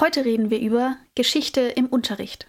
[0.00, 2.48] Heute reden wir über Geschichte im Unterricht.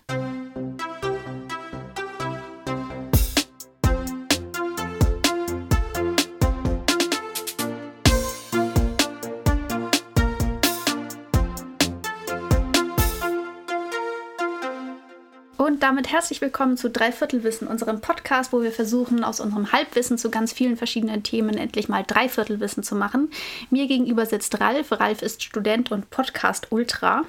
[15.85, 20.51] Damit herzlich willkommen zu Dreiviertelwissen, unserem Podcast, wo wir versuchen, aus unserem Halbwissen zu ganz
[20.51, 23.29] vielen verschiedenen Themen endlich mal Dreiviertelwissen zu machen.
[23.69, 24.91] Mir gegenüber sitzt Ralf.
[24.93, 27.21] Ralf ist Student und Podcast Ultra.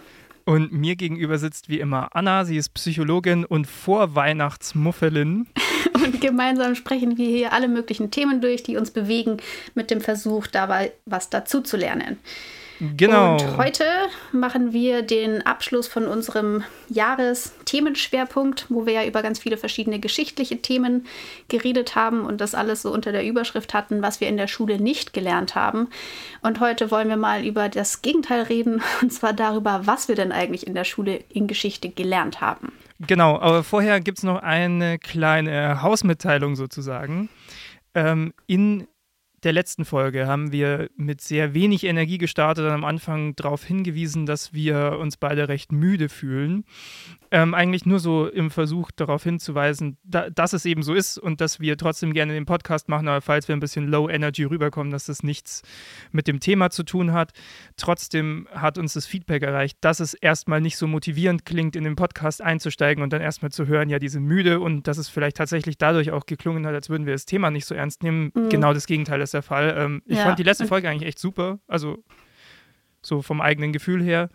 [0.47, 2.47] Und mir gegenüber sitzt wie immer Anna.
[2.47, 5.49] Sie ist Psychologin und Vorweihnachtsmuffelin.
[5.93, 9.37] und gemeinsam sprechen wir hier alle möglichen Themen durch, die uns bewegen,
[9.75, 12.17] mit dem Versuch, dabei was dazu zu lernen.
[12.81, 13.33] Genau.
[13.35, 13.85] Und heute
[14.33, 20.61] machen wir den Abschluss von unserem Jahresthemenschwerpunkt, wo wir ja über ganz viele verschiedene geschichtliche
[20.61, 21.07] Themen
[21.49, 24.81] geredet haben und das alles so unter der Überschrift hatten, was wir in der Schule
[24.81, 25.89] nicht gelernt haben.
[26.43, 30.33] Und heute wollen wir mal über das Gegenteil reden, und zwar darüber, was wir denn
[30.33, 32.73] eigentlich in der Schule in Geschichte gelernt haben.
[32.99, 37.29] Genau, aber vorher gibt es noch eine kleine Hausmitteilung sozusagen.
[37.95, 38.87] Ähm, in
[39.43, 44.27] der letzten Folge haben wir mit sehr wenig Energie gestartet und am Anfang darauf hingewiesen,
[44.27, 46.65] dass wir uns beide recht müde fühlen.
[47.33, 51.41] Ähm, eigentlich nur so im Versuch darauf hinzuweisen, da, dass es eben so ist und
[51.41, 54.93] dass wir trotzdem gerne den Podcast machen, aber falls wir ein bisschen Low Energy rüberkommen,
[54.93, 55.63] dass das nichts
[56.13, 57.33] mit dem Thema zu tun hat.
[57.77, 61.97] Trotzdem hat uns das Feedback erreicht, dass es erstmal nicht so motivierend klingt, in den
[61.97, 65.37] Podcast einzusteigen und dann erstmal zu hören, ja, die sind müde und dass es vielleicht
[65.37, 68.31] tatsächlich dadurch auch geklungen hat, als würden wir das Thema nicht so ernst nehmen.
[68.35, 68.49] Mhm.
[68.51, 69.75] Genau das Gegenteil ist der Fall.
[69.77, 70.25] Ähm, ich ja.
[70.25, 72.03] fand die letzte Folge eigentlich echt super, also
[73.03, 74.29] so vom eigenen Gefühl her.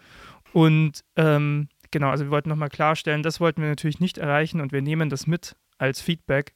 [0.54, 4.72] Und ähm, genau, also wir wollten nochmal klarstellen, das wollten wir natürlich nicht erreichen und
[4.72, 6.54] wir nehmen das mit als Feedback.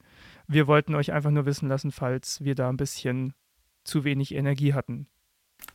[0.47, 3.33] Wir wollten euch einfach nur wissen lassen, falls wir da ein bisschen
[3.83, 5.07] zu wenig Energie hatten.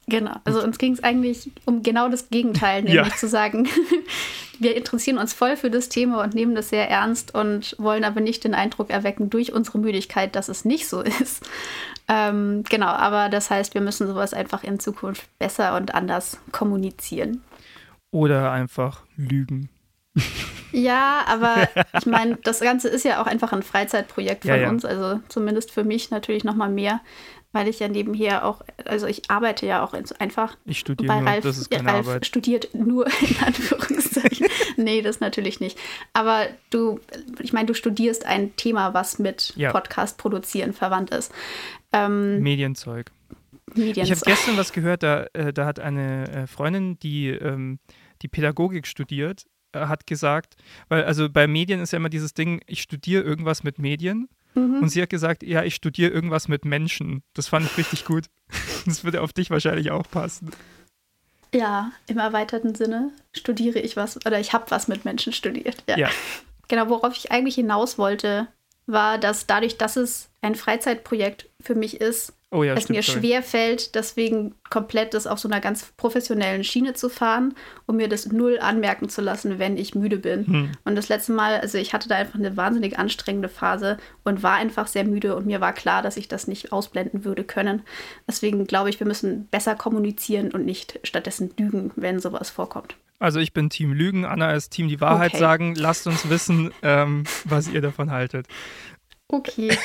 [0.07, 3.17] Genau, also uns ging es eigentlich um genau das Gegenteil, nämlich ja.
[3.17, 3.69] zu sagen,
[4.59, 8.21] wir interessieren uns voll für das Thema und nehmen das sehr ernst und wollen aber
[8.21, 11.49] nicht den Eindruck erwecken durch unsere Müdigkeit, dass es nicht so ist.
[12.09, 17.43] Ähm, genau, aber das heißt, wir müssen sowas einfach in Zukunft besser und anders kommunizieren.
[18.11, 19.69] Oder einfach lügen.
[20.73, 24.69] Ja, aber ich meine, das Ganze ist ja auch einfach ein Freizeitprojekt von ja, ja.
[24.69, 27.01] uns, also zumindest für mich natürlich nochmal mehr,
[27.53, 30.57] weil ich ja nebenher auch, also ich arbeite ja auch einfach.
[30.65, 32.27] Ich studiere nur, Ralf, das ist keine Ralf Arbeit.
[32.27, 34.47] studiert nur in Anführungszeichen.
[34.77, 35.79] nee, das natürlich nicht.
[36.13, 37.01] Aber du,
[37.41, 39.73] ich meine, du studierst ein Thema, was mit ja.
[39.73, 41.33] Podcast produzieren verwandt ist.
[41.93, 43.11] Ähm, Medienzeug.
[43.75, 44.05] Medienzeug.
[44.05, 47.79] Ich habe gestern was gehört, da, äh, da hat eine äh, Freundin, die ähm,
[48.23, 50.57] die Pädagogik studiert, äh, hat gesagt,
[50.89, 54.29] weil also bei Medien ist ja immer dieses Ding, ich studiere irgendwas mit Medien.
[54.55, 54.81] Mhm.
[54.83, 57.23] Und sie hat gesagt, ja, ich studiere irgendwas mit Menschen.
[57.35, 58.27] Das fand ich richtig gut.
[58.87, 60.53] Das würde auf dich wahrscheinlich auch passen.
[61.53, 65.85] Ja, im erweiterten Sinne studiere ich was oder ich habe was mit Menschen studiert.
[65.87, 65.99] Ja.
[65.99, 66.09] ja.
[66.69, 68.49] Genau, worauf ich eigentlich hinaus wollte,
[68.87, 73.03] war, dass dadurch, dass es ein Freizeitprojekt für mich ist, oh ja, es stimmt, mir
[73.03, 77.55] schwer fällt, deswegen komplett das auf so einer ganz professionellen Schiene zu fahren,
[77.87, 80.47] um mir das null anmerken zu lassen, wenn ich müde bin.
[80.47, 80.73] Hm.
[80.85, 84.55] Und das letzte Mal, also ich hatte da einfach eine wahnsinnig anstrengende Phase und war
[84.55, 87.83] einfach sehr müde und mir war klar, dass ich das nicht ausblenden würde können.
[88.29, 92.97] Deswegen glaube ich, wir müssen besser kommunizieren und nicht stattdessen lügen, wenn sowas vorkommt.
[93.21, 95.41] Also ich bin Team Lügen, Anna ist Team die Wahrheit okay.
[95.41, 95.75] sagen.
[95.75, 98.47] Lasst uns wissen, ähm, was ihr davon haltet.
[99.29, 99.77] Okay.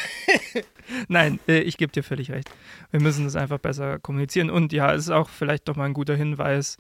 [1.07, 2.49] Nein, äh, ich gebe dir völlig recht.
[2.91, 4.49] Wir müssen das einfach besser kommunizieren.
[4.49, 6.77] Und ja, es ist auch vielleicht doch mal ein guter Hinweis.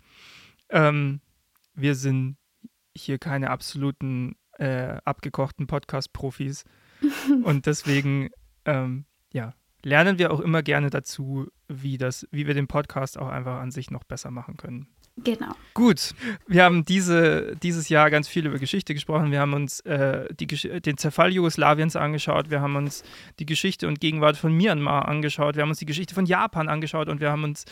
[0.69, 1.21] Ähm,
[1.73, 2.37] wir sind
[2.95, 6.63] hier keine absoluten äh, abgekochten Podcast-Profis.
[7.43, 8.29] Und deswegen,
[8.65, 13.27] ähm, ja, lernen wir auch immer gerne dazu, wie, das, wie wir den Podcast auch
[13.27, 14.87] einfach an sich noch besser machen können.
[15.17, 15.53] Genau.
[15.73, 16.13] Gut,
[16.45, 19.31] wir haben diese, dieses Jahr ganz viel über Geschichte gesprochen.
[19.31, 22.49] Wir haben uns äh, die, den Zerfall Jugoslawiens angeschaut.
[22.49, 23.03] Wir haben uns
[23.39, 25.55] die Geschichte und Gegenwart von Myanmar angeschaut.
[25.55, 27.63] Wir haben uns die Geschichte von Japan angeschaut und wir haben uns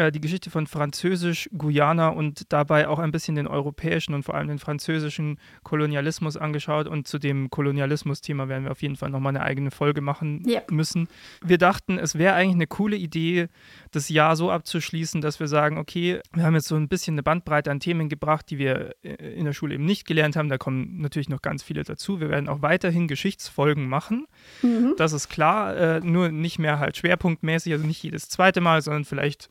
[0.00, 4.48] äh, die Geschichte von Französisch-Guyana und dabei auch ein bisschen den europäischen und vor allem
[4.48, 6.88] den französischen Kolonialismus angeschaut.
[6.88, 10.70] Und zu dem Kolonialismus-Thema werden wir auf jeden Fall nochmal eine eigene Folge machen yep.
[10.70, 11.08] müssen.
[11.42, 13.48] Wir dachten, es wäre eigentlich eine coole Idee,
[13.90, 17.22] das Jahr so abzuschließen, dass wir sagen, okay, wir haben jetzt so ein bisschen eine
[17.22, 20.48] Bandbreite an Themen gebracht, die wir äh, in der Schule eben nicht gelernt haben.
[20.48, 22.20] Da kommen natürlich noch ganz viele dazu.
[22.20, 24.26] Wir werden auch weiterhin Geschichtsfolgen machen.
[24.62, 24.94] Mhm.
[24.96, 29.04] Das ist klar, äh, nur nicht mehr halt schwerpunktmäßig, also nicht jedes zweite Mal, sondern
[29.04, 29.50] vielleicht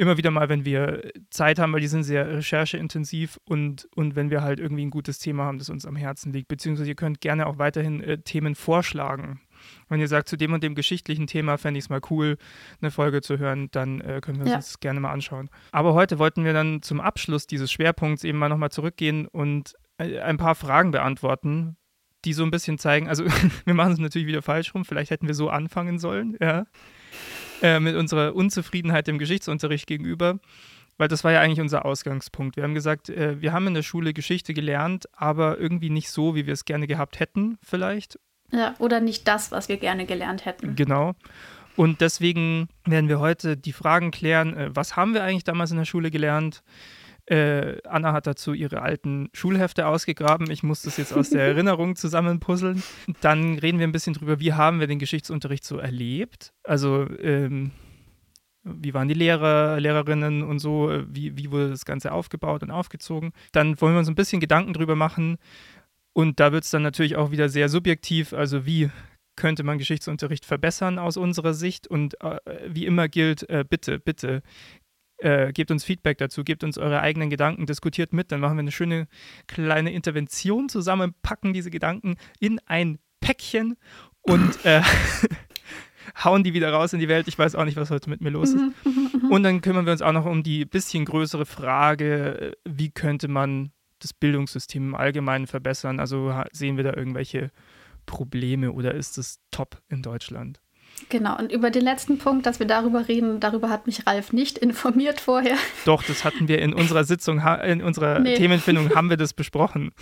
[0.00, 4.30] immer wieder mal, wenn wir Zeit haben, weil die sind sehr rechercheintensiv und, und wenn
[4.30, 6.48] wir halt irgendwie ein gutes Thema haben, das uns am Herzen liegt.
[6.48, 9.42] Beziehungsweise ihr könnt gerne auch weiterhin äh, Themen vorschlagen.
[9.90, 12.38] Wenn ihr sagt, zu dem und dem geschichtlichen Thema fände ich es mal cool,
[12.80, 14.56] eine Folge zu hören, dann äh, können wir uns ja.
[14.56, 15.50] das gerne mal anschauen.
[15.70, 20.18] Aber heute wollten wir dann zum Abschluss dieses Schwerpunkts eben mal nochmal zurückgehen und äh,
[20.20, 21.76] ein paar Fragen beantworten,
[22.24, 23.26] die so ein bisschen zeigen, also
[23.66, 26.64] wir machen es natürlich wieder falsch rum, vielleicht hätten wir so anfangen sollen, ja,
[27.62, 30.38] äh, mit unserer Unzufriedenheit dem Geschichtsunterricht gegenüber,
[30.98, 32.56] weil das war ja eigentlich unser Ausgangspunkt.
[32.56, 36.34] Wir haben gesagt, äh, wir haben in der Schule Geschichte gelernt, aber irgendwie nicht so,
[36.34, 38.18] wie wir es gerne gehabt hätten, vielleicht.
[38.52, 40.74] Ja, oder nicht das, was wir gerne gelernt hätten.
[40.76, 41.14] Genau.
[41.76, 45.78] Und deswegen werden wir heute die Fragen klären, äh, was haben wir eigentlich damals in
[45.78, 46.62] der Schule gelernt?
[47.30, 50.50] Äh, Anna hat dazu ihre alten Schulhefte ausgegraben.
[50.50, 52.82] Ich muss das jetzt aus der Erinnerung zusammenpuzzeln.
[53.20, 56.52] Dann reden wir ein bisschen drüber, wie haben wir den Geschichtsunterricht so erlebt.
[56.64, 57.70] Also ähm,
[58.64, 63.32] wie waren die Lehrer, Lehrerinnen und so, wie, wie wurde das Ganze aufgebaut und aufgezogen.
[63.52, 65.38] Dann wollen wir uns ein bisschen Gedanken drüber machen.
[66.12, 68.90] Und da wird es dann natürlich auch wieder sehr subjektiv, also wie
[69.36, 71.86] könnte man Geschichtsunterricht verbessern aus unserer Sicht.
[71.86, 74.42] Und äh, wie immer gilt, äh, bitte, bitte
[75.20, 78.60] äh, gebt uns Feedback dazu, gebt uns eure eigenen Gedanken, diskutiert mit, dann machen wir
[78.60, 79.06] eine schöne
[79.46, 83.76] kleine Intervention zusammen, packen diese Gedanken in ein Päckchen
[84.22, 84.82] und äh,
[86.24, 87.28] hauen die wieder raus in die Welt.
[87.28, 88.62] Ich weiß auch nicht, was heute mit mir los ist.
[89.30, 93.28] Und dann kümmern wir uns auch noch um die bisschen größere Frage, äh, wie könnte
[93.28, 96.00] man das Bildungssystem im Allgemeinen verbessern?
[96.00, 97.50] Also sehen wir da irgendwelche
[98.06, 100.60] Probleme oder ist es top in Deutschland?
[101.08, 104.58] Genau, und über den letzten Punkt, dass wir darüber reden, darüber hat mich Ralf nicht
[104.58, 105.56] informiert vorher.
[105.84, 108.34] Doch, das hatten wir in unserer Sitzung, in unserer nee.
[108.36, 109.92] Themenfindung haben wir das besprochen.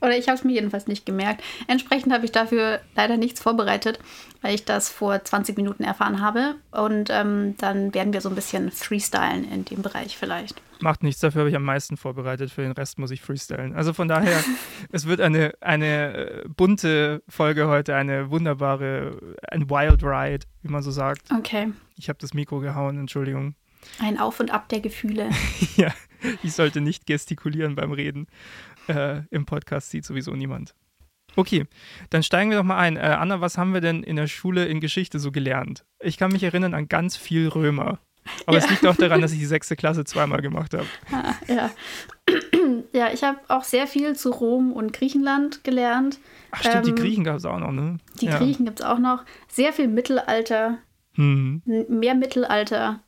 [0.00, 1.42] Oder ich habe es mir jedenfalls nicht gemerkt.
[1.66, 3.98] Entsprechend habe ich dafür leider nichts vorbereitet,
[4.42, 6.54] weil ich das vor 20 Minuten erfahren habe.
[6.70, 10.60] Und ähm, dann werden wir so ein bisschen freestylen in dem Bereich vielleicht.
[10.80, 12.50] Macht nichts, dafür habe ich am meisten vorbereitet.
[12.50, 13.74] Für den Rest muss ich freestylen.
[13.74, 14.42] Also von daher,
[14.92, 20.82] es wird eine, eine äh, bunte Folge heute, eine wunderbare, ein Wild Ride, wie man
[20.82, 21.30] so sagt.
[21.32, 21.72] Okay.
[21.96, 23.54] Ich habe das Mikro gehauen, Entschuldigung.
[23.98, 25.30] Ein Auf und Ab der Gefühle.
[25.76, 25.92] ja,
[26.42, 28.26] ich sollte nicht gestikulieren beim Reden.
[28.88, 30.74] Äh, Im Podcast sieht sowieso niemand.
[31.36, 31.66] Okay,
[32.10, 32.96] dann steigen wir doch mal ein.
[32.96, 35.84] Äh, Anna, was haben wir denn in der Schule in Geschichte so gelernt?
[36.00, 38.00] Ich kann mich erinnern an ganz viel Römer.
[38.46, 38.64] Aber ja.
[38.64, 40.86] es liegt auch daran, dass ich die sechste Klasse zweimal gemacht habe.
[41.10, 41.70] Ah, ja.
[42.92, 46.18] ja, ich habe auch sehr viel zu Rom und Griechenland gelernt.
[46.50, 47.98] Ach stimmt, ähm, die Griechen gab es auch noch, ne?
[48.20, 48.38] Die ja.
[48.38, 49.24] Griechen gibt es auch noch.
[49.48, 50.78] Sehr viel Mittelalter.
[51.14, 51.62] Hm.
[51.64, 53.00] Mehr Mittelalter.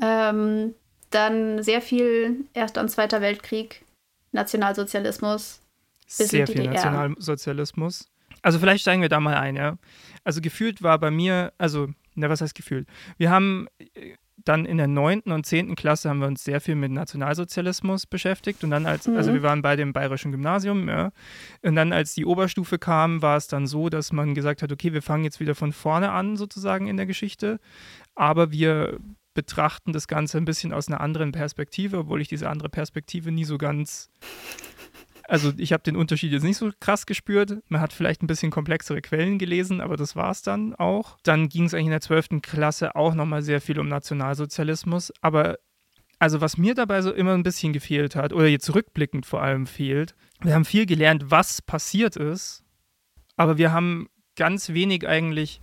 [0.00, 0.74] Ähm,
[1.10, 3.84] dann sehr viel Erster und Zweiter Weltkrieg,
[4.32, 5.60] Nationalsozialismus.
[6.06, 6.72] Sehr viel DDR.
[6.72, 8.08] Nationalsozialismus.
[8.42, 9.76] Also vielleicht steigen wir da mal ein, ja.
[10.24, 12.88] Also gefühlt war bei mir, also, na, was heißt gefühlt?
[13.18, 14.14] Wir haben äh,
[14.50, 18.64] dann in der neunten und zehnten Klasse haben wir uns sehr viel mit Nationalsozialismus beschäftigt
[18.64, 19.16] und dann als, also mhm.
[19.16, 21.12] also wir waren bei dem bayerischen Gymnasium, ja.
[21.62, 24.92] Und dann als die Oberstufe kam, war es dann so, dass man gesagt hat, okay,
[24.92, 27.60] wir fangen jetzt wieder von vorne an sozusagen in der Geschichte,
[28.16, 28.98] aber wir
[29.34, 33.44] betrachten das Ganze ein bisschen aus einer anderen Perspektive, obwohl ich diese andere Perspektive nie
[33.44, 34.10] so ganz.
[35.30, 37.62] Also ich habe den Unterschied jetzt nicht so krass gespürt.
[37.68, 41.18] Man hat vielleicht ein bisschen komplexere Quellen gelesen, aber das war es dann auch.
[41.22, 42.42] Dann ging es eigentlich in der 12.
[42.42, 45.12] Klasse auch nochmal sehr viel um Nationalsozialismus.
[45.20, 45.58] Aber
[46.18, 49.68] also was mir dabei so immer ein bisschen gefehlt hat, oder jetzt rückblickend vor allem
[49.68, 52.64] fehlt, wir haben viel gelernt, was passiert ist,
[53.36, 55.60] aber wir haben ganz wenig eigentlich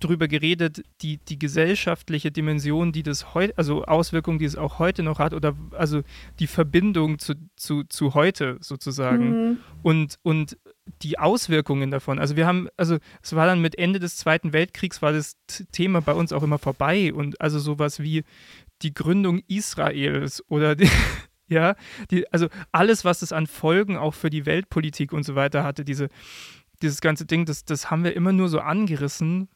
[0.00, 5.02] drüber geredet, die, die gesellschaftliche Dimension, die das heute, also Auswirkungen, die es auch heute
[5.02, 6.02] noch hat, oder also
[6.38, 9.58] die Verbindung zu, zu, zu heute sozusagen mhm.
[9.82, 10.58] und, und
[11.02, 12.18] die Auswirkungen davon.
[12.18, 15.36] Also wir haben, also es war dann mit Ende des Zweiten Weltkriegs war das
[15.72, 18.24] Thema bei uns auch immer vorbei und also sowas wie
[18.82, 20.88] die Gründung Israels oder die,
[21.48, 21.74] ja,
[22.10, 25.84] die, also alles, was es an Folgen auch für die Weltpolitik und so weiter hatte,
[25.84, 26.08] diese,
[26.82, 29.48] dieses ganze Ding, das, das haben wir immer nur so angerissen,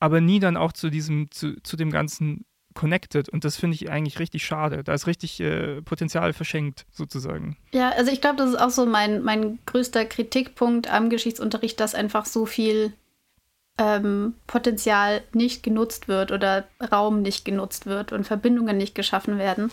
[0.00, 3.28] aber nie dann auch zu diesem, zu, zu dem Ganzen connected.
[3.28, 4.84] Und das finde ich eigentlich richtig schade.
[4.84, 7.56] Da ist richtig äh, Potenzial verschenkt, sozusagen.
[7.72, 11.96] Ja, also ich glaube, das ist auch so mein, mein größter Kritikpunkt am Geschichtsunterricht, dass
[11.96, 12.92] einfach so viel
[13.78, 19.72] ähm, Potenzial nicht genutzt wird oder Raum nicht genutzt wird und Verbindungen nicht geschaffen werden.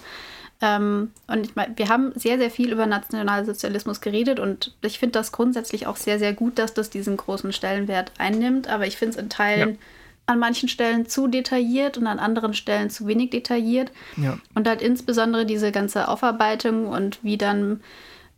[0.62, 5.14] Ähm, und ich meine, wir haben sehr, sehr viel über Nationalsozialismus geredet und ich finde
[5.14, 8.68] das grundsätzlich auch sehr, sehr gut, dass das diesen großen Stellenwert einnimmt.
[8.68, 9.70] Aber ich finde es in Teilen.
[9.72, 9.78] Ja
[10.26, 13.92] an manchen Stellen zu detailliert und an anderen Stellen zu wenig detailliert.
[14.18, 14.38] Ja.
[14.54, 17.82] Und halt insbesondere diese ganze Aufarbeitung und wie dann,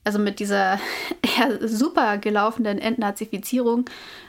[0.04, 0.80] also mit dieser
[1.38, 3.86] ja, super gelaufenen Entnazifizierung,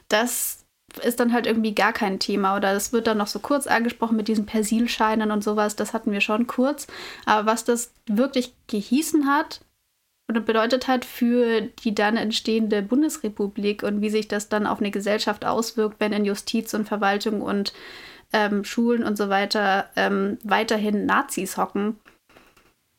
[0.08, 0.64] das
[1.02, 2.56] ist dann halt irgendwie gar kein Thema.
[2.56, 5.76] Oder es wird dann noch so kurz angesprochen mit diesen Persilscheinen und sowas.
[5.76, 6.86] Das hatten wir schon kurz.
[7.26, 9.60] Aber was das wirklich gehießen hat,
[10.28, 14.90] oder bedeutet hat für die dann entstehende Bundesrepublik und wie sich das dann auf eine
[14.90, 17.72] Gesellschaft auswirkt, wenn in Justiz und Verwaltung und
[18.32, 21.96] ähm, Schulen und so weiter ähm, weiterhin Nazis hocken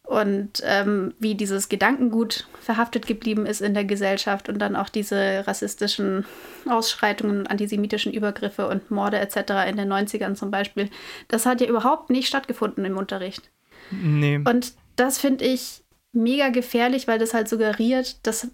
[0.10, 5.44] und ähm, wie dieses Gedankengut verhaftet geblieben ist in der Gesellschaft und dann auch diese
[5.46, 6.26] rassistischen
[6.68, 9.70] Ausschreitungen, antisemitischen Übergriffe und Morde etc.
[9.70, 10.90] in den 90ern zum Beispiel,
[11.28, 13.52] das hat ja überhaupt nicht stattgefunden im Unterricht.
[13.92, 14.38] Nee.
[14.38, 18.50] Und das finde ich mega gefährlich, weil das halt suggeriert, das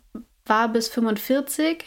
[0.45, 1.85] war bis 45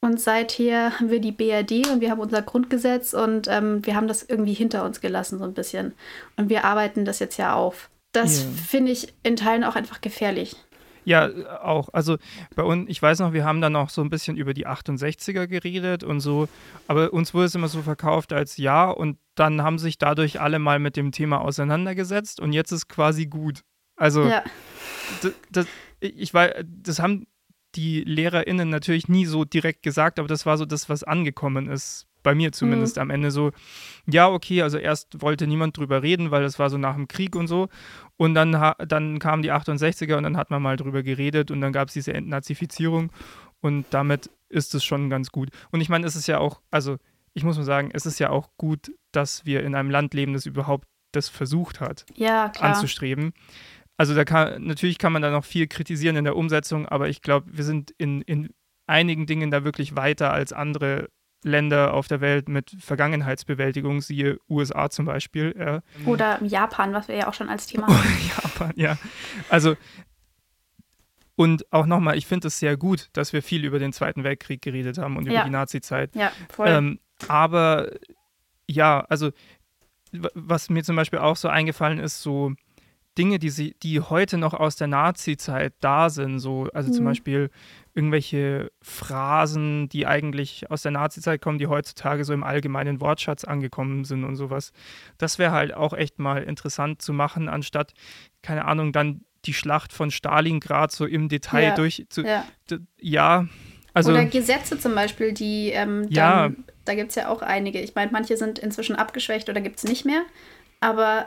[0.00, 4.06] und seither haben wir die BRD und wir haben unser Grundgesetz und ähm, wir haben
[4.06, 5.92] das irgendwie hinter uns gelassen so ein bisschen.
[6.36, 7.90] Und wir arbeiten das jetzt ja auf.
[8.12, 8.52] Das yeah.
[8.66, 10.56] finde ich in Teilen auch einfach gefährlich.
[11.04, 11.30] Ja,
[11.62, 11.88] auch.
[11.92, 12.18] Also
[12.54, 15.46] bei uns, ich weiß noch, wir haben dann noch so ein bisschen über die 68er
[15.46, 16.48] geredet und so,
[16.86, 20.58] aber uns wurde es immer so verkauft als ja und dann haben sich dadurch alle
[20.58, 23.62] mal mit dem Thema auseinandergesetzt und jetzt ist quasi gut.
[23.96, 24.44] Also ja.
[25.22, 25.66] Das, das,
[26.00, 27.26] ich weiß, das haben
[27.74, 32.08] die LehrerInnen natürlich nie so direkt gesagt, aber das war so das, was angekommen ist
[32.22, 33.02] bei mir zumindest mhm.
[33.02, 33.52] am Ende so,
[34.06, 37.36] ja, okay, also erst wollte niemand drüber reden, weil das war so nach dem Krieg
[37.36, 37.68] und so.
[38.16, 38.52] Und dann,
[38.86, 41.94] dann kamen die 68er und dann hat man mal drüber geredet und dann gab es
[41.94, 43.12] diese Entnazifizierung
[43.60, 45.50] und damit ist es schon ganz gut.
[45.70, 46.96] Und ich meine, es ist ja auch, also
[47.34, 50.32] ich muss mal sagen, es ist ja auch gut, dass wir in einem Land leben,
[50.32, 53.32] das überhaupt das versucht hat ja, anzustreben.
[53.98, 57.20] Also da kann, natürlich kann man da noch viel kritisieren in der Umsetzung, aber ich
[57.20, 58.54] glaube, wir sind in, in
[58.86, 61.10] einigen Dingen da wirklich weiter als andere
[61.42, 65.54] Länder auf der Welt mit Vergangenheitsbewältigung, siehe USA zum Beispiel.
[65.58, 65.82] Ja.
[66.06, 68.18] Oder Japan, was wir ja auch schon als Thema haben.
[68.36, 68.96] Japan, ja.
[69.48, 69.76] Also,
[71.34, 74.62] und auch nochmal, ich finde es sehr gut, dass wir viel über den Zweiten Weltkrieg
[74.62, 75.32] geredet haben und ja.
[75.32, 76.14] über die Nazi-Zeit.
[76.14, 76.68] Ja, voll.
[76.68, 77.90] Ähm, aber
[78.68, 79.30] ja, also,
[80.12, 82.54] was mir zum Beispiel auch so eingefallen ist, so
[83.18, 86.94] Dinge, die, sie, die heute noch aus der Nazi-Zeit da sind, so, also mhm.
[86.94, 87.50] zum Beispiel
[87.94, 94.04] irgendwelche Phrasen, die eigentlich aus der Nazi-Zeit kommen, die heutzutage so im allgemeinen Wortschatz angekommen
[94.04, 94.72] sind und sowas.
[95.18, 97.92] Das wäre halt auch echt mal interessant zu machen, anstatt,
[98.40, 102.22] keine Ahnung, dann die Schlacht von Stalingrad so im Detail ja, durch zu.
[102.22, 102.44] Ja.
[103.00, 103.46] ja.
[103.94, 106.50] Also, Oder Gesetze zum Beispiel, die ähm, dann, ja.
[106.84, 107.80] da gibt es ja auch einige.
[107.80, 110.22] Ich meine, manche sind inzwischen abgeschwächt oder gibt es nicht mehr,
[110.80, 111.26] aber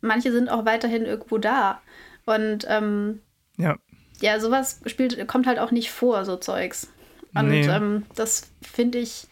[0.00, 1.80] manche sind auch weiterhin irgendwo da.
[2.26, 3.20] Und ähm,
[3.56, 3.76] ja
[4.20, 6.88] ja, sowas spielt, kommt halt auch nicht vor, so Zeugs.
[7.34, 7.66] Und nee.
[7.66, 9.26] ähm, das finde ich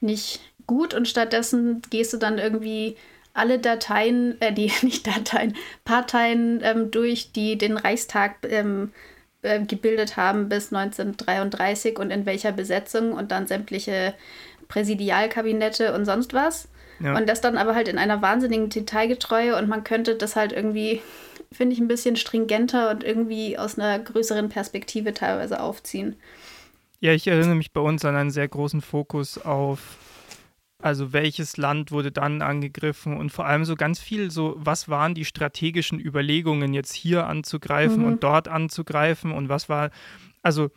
[0.00, 2.96] nicht gut und stattdessen gehst du dann irgendwie
[3.32, 8.92] alle Dateien, äh, die nicht Dateien, Parteien ähm, durch, die den Reichstag ähm,
[9.42, 14.14] äh, gebildet haben bis 1933 und in welcher Besetzung und dann sämtliche
[14.68, 16.68] Präsidialkabinette und sonst was.
[17.00, 17.16] Ja.
[17.16, 21.02] Und das dann aber halt in einer wahnsinnigen Detailgetreue und man könnte das halt irgendwie
[21.54, 26.16] finde ich, ein bisschen stringenter und irgendwie aus einer größeren Perspektive teilweise aufziehen.
[27.00, 29.98] Ja, ich erinnere mich bei uns an einen sehr großen Fokus auf,
[30.82, 35.14] also welches Land wurde dann angegriffen und vor allem so ganz viel so, was waren
[35.14, 38.06] die strategischen Überlegungen, jetzt hier anzugreifen mhm.
[38.06, 39.90] und dort anzugreifen und was war,
[40.42, 40.70] also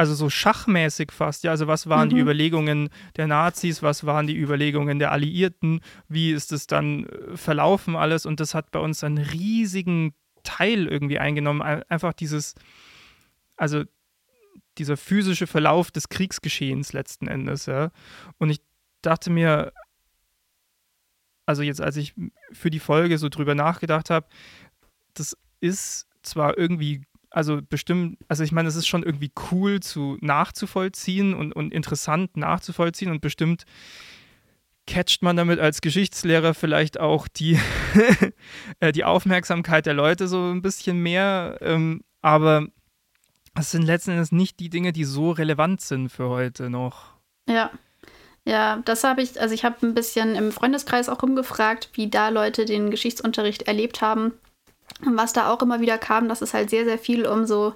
[0.00, 2.14] also so schachmäßig fast, ja, also was waren mhm.
[2.14, 7.36] die Überlegungen der Nazis, was waren die Überlegungen der Alliierten, wie ist es dann äh,
[7.36, 8.24] verlaufen alles?
[8.24, 12.54] Und das hat bei uns einen riesigen Teil irgendwie eingenommen, einfach dieses,
[13.58, 13.84] also
[14.78, 17.90] dieser physische Verlauf des Kriegsgeschehens letzten Endes, ja.
[18.38, 18.62] Und ich
[19.02, 19.70] dachte mir,
[21.44, 22.14] also jetzt, als ich
[22.52, 24.26] für die Folge so drüber nachgedacht habe,
[25.12, 30.18] das ist zwar irgendwie also bestimmt, also ich meine, es ist schon irgendwie cool zu
[30.20, 33.64] nachzuvollziehen und, und interessant nachzuvollziehen und bestimmt
[34.86, 37.58] catcht man damit als Geschichtslehrer vielleicht auch die,
[38.80, 41.58] äh, die Aufmerksamkeit der Leute so ein bisschen mehr.
[41.60, 42.66] Ähm, aber
[43.58, 47.14] es sind letzten Endes nicht die Dinge, die so relevant sind für heute noch.
[47.48, 47.70] Ja.
[48.46, 52.30] Ja, das habe ich, also ich habe ein bisschen im Freundeskreis auch rumgefragt, wie da
[52.30, 54.32] Leute den Geschichtsunterricht erlebt haben.
[55.04, 57.74] Und was da auch immer wieder kam, dass es halt sehr, sehr viel um so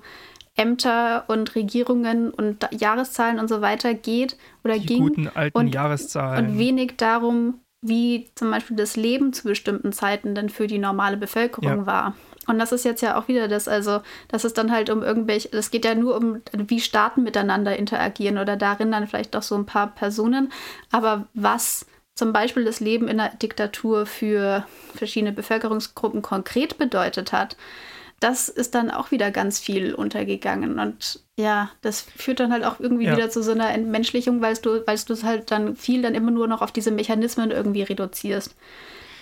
[0.57, 5.03] Ämter und Regierungen und Jahreszahlen und so weiter geht oder Die ging.
[5.03, 6.47] Guten alten und, Jahreszahlen.
[6.47, 11.17] Und wenig darum, wie zum Beispiel das Leben zu bestimmten Zeiten dann für die normale
[11.17, 11.87] Bevölkerung ja.
[11.87, 12.15] war.
[12.47, 15.49] Und das ist jetzt ja auch wieder das, also, dass es dann halt um irgendwelche,
[15.49, 19.55] das geht ja nur um, wie Staaten miteinander interagieren oder darin dann vielleicht doch so
[19.55, 20.53] ein paar Personen.
[20.91, 27.57] Aber was zum Beispiel das Leben in einer Diktatur für verschiedene Bevölkerungsgruppen konkret bedeutet hat,
[28.21, 30.79] das ist dann auch wieder ganz viel untergegangen.
[30.79, 33.17] Und ja, das führt dann halt auch irgendwie ja.
[33.17, 36.31] wieder zu so einer Entmenschlichung, weil du, weil du es halt dann viel dann immer
[36.31, 38.55] nur noch auf diese Mechanismen irgendwie reduzierst,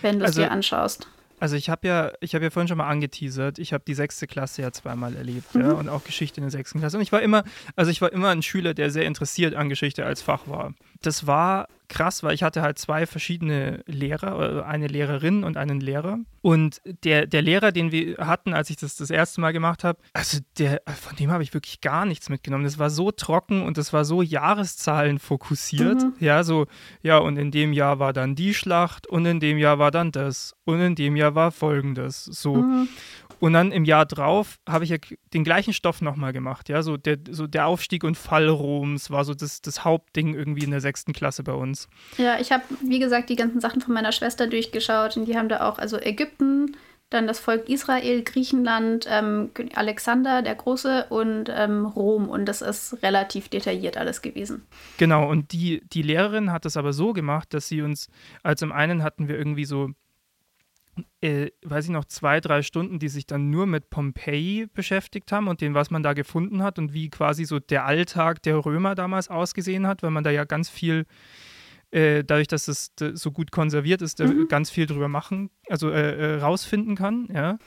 [0.03, 1.09] wenn du es also, dir anschaust.
[1.41, 4.29] Also ich habe ja, ich habe ja vorhin schon mal angeteasert, ich habe die sechste
[4.29, 5.63] Klasse ja zweimal erlebt, mhm.
[5.63, 6.99] ja, und auch Geschichte in der sechsten Klasse.
[6.99, 7.43] Und ich war immer,
[7.75, 10.75] also ich war immer ein Schüler, der sehr interessiert an Geschichte als Fach war.
[11.03, 16.19] Das war krass, weil ich hatte halt zwei verschiedene Lehrer, eine Lehrerin und einen Lehrer.
[16.41, 19.99] Und der, der Lehrer, den wir hatten, als ich das das erste Mal gemacht habe,
[20.15, 22.65] also der, von dem habe ich wirklich gar nichts mitgenommen.
[22.65, 26.03] Das war so trocken und das war so Jahreszahlen fokussiert.
[26.03, 26.15] Mhm.
[26.19, 26.67] Ja, so,
[27.03, 30.11] ja, und in dem Jahr war dann die Schlacht und in dem Jahr war dann
[30.13, 32.25] das und in dem Jahr war folgendes.
[32.25, 32.57] So.
[32.57, 32.89] Mhm.
[33.43, 34.99] Und dann im Jahr drauf habe ich ja
[35.35, 36.69] den gleichen Stoff nochmal gemacht.
[36.69, 40.63] Ja, so der, so der Aufstieg und Fall Roms war so das, das Hauptding irgendwie
[40.63, 41.89] in der sechsten Klasse bei uns.
[42.19, 45.49] Ja, ich habe, wie gesagt, die ganzen Sachen von meiner Schwester durchgeschaut und die haben
[45.49, 46.77] da auch, also Ägypten,
[47.11, 52.29] dann das Volk Israel, Griechenland, ähm, Alexander der Große und ähm, Rom.
[52.29, 54.63] Und das ist relativ detailliert alles gewesen.
[54.99, 58.09] Genau, und die, die Lehrerin hat das aber so gemacht, dass sie uns,
[58.45, 59.91] also im einen hatten wir irgendwie so
[61.21, 65.49] äh, weiß ich noch, zwei, drei Stunden, die sich dann nur mit Pompeji beschäftigt haben
[65.49, 68.95] und dem, was man da gefunden hat und wie quasi so der Alltag der Römer
[68.95, 71.07] damals ausgesehen hat, weil man da ja ganz viel,
[71.91, 74.49] äh, dadurch, dass es so gut konserviert ist, mhm.
[74.49, 77.59] ganz viel drüber machen, also äh, äh, rausfinden kann, ja.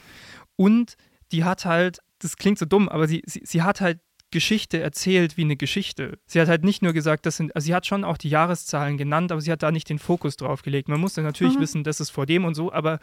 [0.55, 0.95] Und
[1.31, 3.99] die hat halt, das klingt so dumm, aber sie, sie, sie hat halt
[4.31, 6.19] Geschichte erzählt wie eine Geschichte.
[6.25, 8.97] Sie hat halt nicht nur gesagt, das sind, also sie hat schon auch die Jahreszahlen
[8.97, 10.89] genannt, aber sie hat da nicht den Fokus drauf gelegt.
[10.89, 11.61] Man musste natürlich mhm.
[11.61, 12.99] wissen, das ist vor dem und so, aber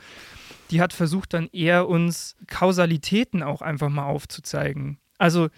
[0.71, 4.99] die hat versucht dann eher uns Kausalitäten auch einfach mal aufzuzeigen.
[5.19, 5.49] Also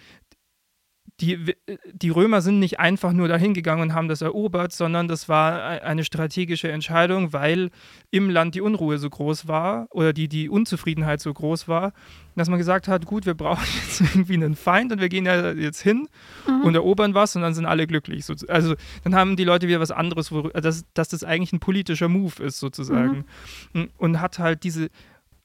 [1.21, 1.55] die,
[1.93, 5.81] die Römer sind nicht einfach nur dahin gegangen und haben das erobert, sondern das war
[5.81, 7.69] eine strategische Entscheidung, weil
[8.11, 11.93] im Land die Unruhe so groß war oder die, die Unzufriedenheit so groß war,
[12.35, 15.51] dass man gesagt hat, gut, wir brauchen jetzt irgendwie einen Feind und wir gehen ja
[15.51, 16.09] jetzt hin
[16.47, 16.61] mhm.
[16.63, 18.25] und erobern was und dann sind alle glücklich.
[18.49, 22.09] Also dann haben die Leute wieder was anderes, wo, dass, dass das eigentlich ein politischer
[22.09, 23.25] Move ist sozusagen.
[23.71, 23.89] Mhm.
[23.97, 24.89] Und hat halt diese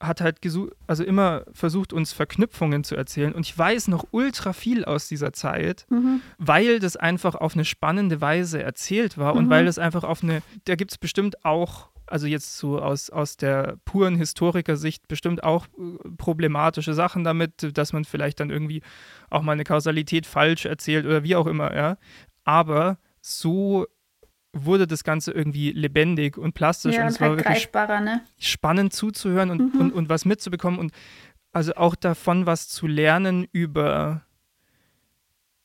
[0.01, 3.33] hat halt gesucht, also immer versucht, uns Verknüpfungen zu erzählen.
[3.33, 6.21] Und ich weiß noch ultra viel aus dieser Zeit, mhm.
[6.37, 9.39] weil das einfach auf eine spannende Weise erzählt war mhm.
[9.39, 13.09] und weil das einfach auf eine, da gibt es bestimmt auch, also jetzt so aus,
[13.09, 18.81] aus der puren Historikersicht, bestimmt auch äh, problematische Sachen damit, dass man vielleicht dann irgendwie
[19.29, 21.97] auch mal eine Kausalität falsch erzählt oder wie auch immer, ja.
[22.43, 23.85] Aber so
[24.53, 26.95] wurde das Ganze irgendwie lebendig und plastisch.
[26.95, 28.21] Ja, und, und es halt war wirklich ne?
[28.37, 29.79] spannend zuzuhören und, mhm.
[29.79, 30.91] und, und was mitzubekommen und
[31.53, 34.25] also auch davon was zu lernen über,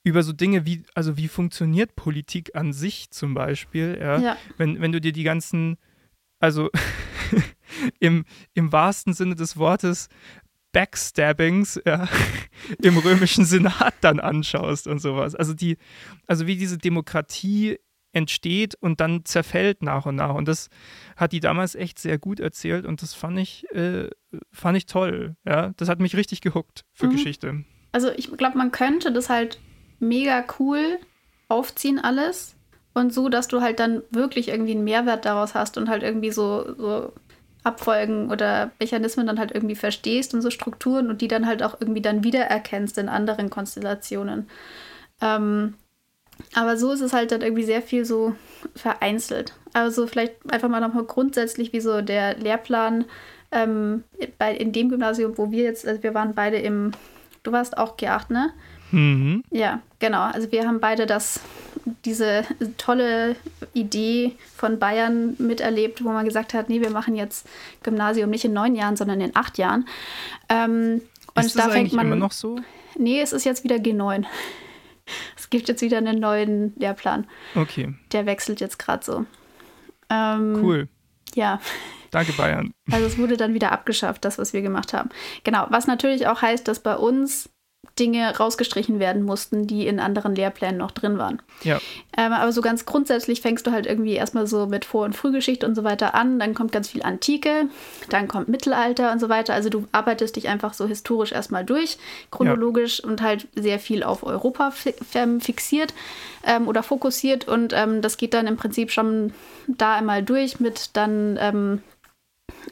[0.02, 4.18] über so Dinge wie, also wie funktioniert Politik an sich zum Beispiel, ja.
[4.18, 4.36] ja.
[4.56, 5.78] Wenn, wenn du dir die ganzen,
[6.38, 6.70] also
[8.00, 10.08] im, im wahrsten Sinne des Wortes,
[10.72, 12.06] Backstabbings ja,
[12.82, 15.34] im römischen Senat dann anschaust und sowas.
[15.34, 15.78] Also die,
[16.26, 17.78] also wie diese Demokratie
[18.16, 20.34] entsteht und dann zerfällt nach und nach.
[20.34, 20.70] Und das
[21.16, 24.08] hat die damals echt sehr gut erzählt und das fand ich, äh,
[24.50, 25.36] fand ich toll.
[25.44, 27.10] Ja, das hat mich richtig gehuckt für mhm.
[27.10, 27.64] Geschichte.
[27.92, 29.60] Also ich glaube, man könnte das halt
[29.98, 30.98] mega cool
[31.48, 32.56] aufziehen alles
[32.94, 36.30] und so, dass du halt dann wirklich irgendwie einen Mehrwert daraus hast und halt irgendwie
[36.30, 37.12] so, so
[37.64, 41.78] Abfolgen oder Mechanismen dann halt irgendwie verstehst und so Strukturen und die dann halt auch
[41.78, 44.48] irgendwie dann wiedererkennst in anderen Konstellationen.
[45.20, 45.74] Ähm,
[46.54, 48.34] aber so ist es halt dann irgendwie sehr viel so
[48.74, 49.54] vereinzelt.
[49.72, 53.04] Also vielleicht einfach mal nochmal grundsätzlich, wie so der Lehrplan
[53.52, 54.04] ähm,
[54.38, 56.92] bei, in dem Gymnasium, wo wir jetzt, also wir waren beide im,
[57.42, 58.52] du warst auch G8, ne?
[58.92, 59.44] Mhm.
[59.50, 60.22] Ja, genau.
[60.22, 61.40] Also wir haben beide das,
[62.04, 62.44] diese
[62.78, 63.36] tolle
[63.74, 67.46] Idee von Bayern miterlebt, wo man gesagt hat, nee, wir machen jetzt
[67.82, 69.86] Gymnasium nicht in neun Jahren, sondern in acht Jahren.
[70.48, 71.02] Ähm,
[71.34, 72.58] und ist das da fängt man immer noch so?
[72.98, 74.24] Nee, es ist jetzt wieder G9.
[75.46, 77.24] Es gibt jetzt wieder einen neuen Lehrplan.
[77.54, 77.94] Okay.
[78.10, 79.24] Der wechselt jetzt gerade so.
[80.10, 80.88] Ähm, cool.
[81.36, 81.60] Ja.
[82.10, 82.74] Danke, Bayern.
[82.90, 85.08] Also es wurde dann wieder abgeschafft, das, was wir gemacht haben.
[85.44, 87.48] Genau, was natürlich auch heißt, dass bei uns
[87.98, 91.40] Dinge rausgestrichen werden mussten, die in anderen Lehrplänen noch drin waren.
[91.62, 91.80] Ja.
[92.16, 95.66] Ähm, aber so ganz grundsätzlich fängst du halt irgendwie erstmal so mit Vor- und Frühgeschichte
[95.66, 97.68] und so weiter an, dann kommt ganz viel Antike,
[98.10, 99.54] dann kommt Mittelalter und so weiter.
[99.54, 101.96] Also du arbeitest dich einfach so historisch erstmal durch,
[102.30, 103.08] chronologisch ja.
[103.08, 105.94] und halt sehr viel auf Europa fixiert
[106.44, 109.32] ähm, oder fokussiert und ähm, das geht dann im Prinzip schon
[109.66, 111.82] da einmal durch mit dann ähm,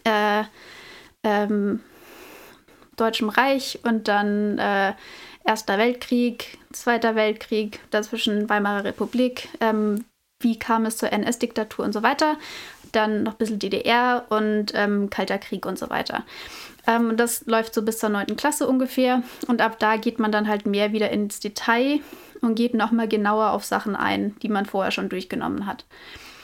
[0.04, 0.44] äh,
[1.22, 1.80] ähm,
[2.96, 4.92] Deutschem Reich und dann äh,
[5.44, 10.04] Erster Weltkrieg, Zweiter Weltkrieg, dazwischen Weimarer Republik, ähm,
[10.40, 12.36] wie kam es zur NS-Diktatur und so weiter,
[12.92, 16.24] dann noch ein bisschen DDR und ähm, Kalter Krieg und so weiter.
[16.86, 18.36] Ähm, das läuft so bis zur 9.
[18.36, 22.00] Klasse ungefähr und ab da geht man dann halt mehr wieder ins Detail
[22.40, 25.84] und geht nochmal genauer auf Sachen ein, die man vorher schon durchgenommen hat.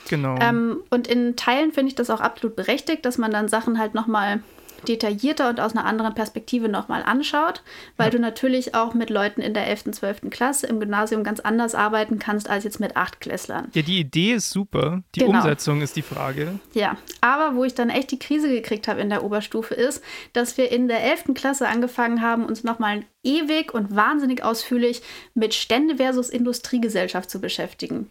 [0.09, 0.37] Genau.
[0.39, 3.95] Ähm, und in Teilen finde ich das auch absolut berechtigt, dass man dann Sachen halt
[3.95, 4.43] nochmal
[4.87, 7.61] detaillierter und aus einer anderen Perspektive nochmal anschaut,
[7.97, 8.11] weil ja.
[8.11, 10.29] du natürlich auch mit Leuten in der 11., 12.
[10.29, 13.69] Klasse im Gymnasium ganz anders arbeiten kannst als jetzt mit Achtklässlern.
[13.73, 15.39] Ja, die Idee ist super, die genau.
[15.39, 16.59] Umsetzung ist die Frage.
[16.73, 20.57] Ja, aber wo ich dann echt die Krise gekriegt habe in der Oberstufe ist, dass
[20.57, 21.33] wir in der 11.
[21.33, 25.01] Klasse angefangen haben, uns nochmal ewig und wahnsinnig ausführlich
[25.33, 28.09] mit Stände versus Industriegesellschaft zu beschäftigen.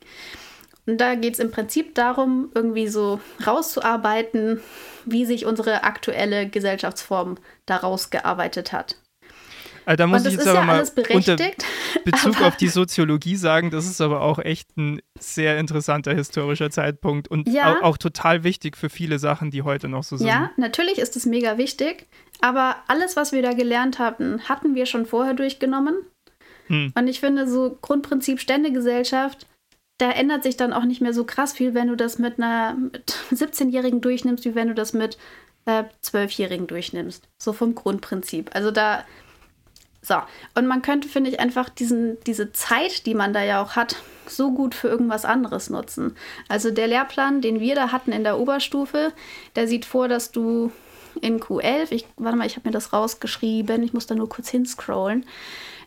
[0.91, 4.61] Und da geht es im Prinzip darum, irgendwie so rauszuarbeiten,
[5.05, 8.97] wie sich unsere aktuelle Gesellschaftsform daraus gearbeitet hat.
[9.87, 11.37] Also da muss ich jetzt aber ja mal unter
[12.05, 17.29] Bezug auf die Soziologie sagen, das ist aber auch echt ein sehr interessanter historischer Zeitpunkt
[17.29, 20.27] und ja, auch, auch, total wichtig für viele Sachen, die heute noch so sind.
[20.27, 22.07] Ja, natürlich ist es mega wichtig,
[22.41, 25.95] aber alles, was wir da gelernt haben, hatten wir schon vorher durchgenommen.
[26.67, 26.93] Hm.
[26.95, 29.47] Und ich finde, so Grundprinzip Ständegesellschaft
[30.01, 32.77] da ändert sich dann auch nicht mehr so krass viel, wenn du das mit einer
[33.33, 35.19] 17-Jährigen durchnimmst, wie wenn du das mit
[35.67, 37.29] äh, 12-Jährigen durchnimmst.
[37.39, 38.51] So vom Grundprinzip.
[38.55, 39.05] Also da.
[40.03, 40.17] So.
[40.55, 43.97] Und man könnte, finde ich, einfach diesen, diese Zeit, die man da ja auch hat,
[44.27, 46.17] so gut für irgendwas anderes nutzen.
[46.49, 49.13] Also der Lehrplan, den wir da hatten in der Oberstufe,
[49.57, 50.73] der sieht vor, dass du
[51.21, 54.49] in Q11, ich, warte mal, ich habe mir das rausgeschrieben, ich muss da nur kurz
[54.49, 55.27] hinscrollen,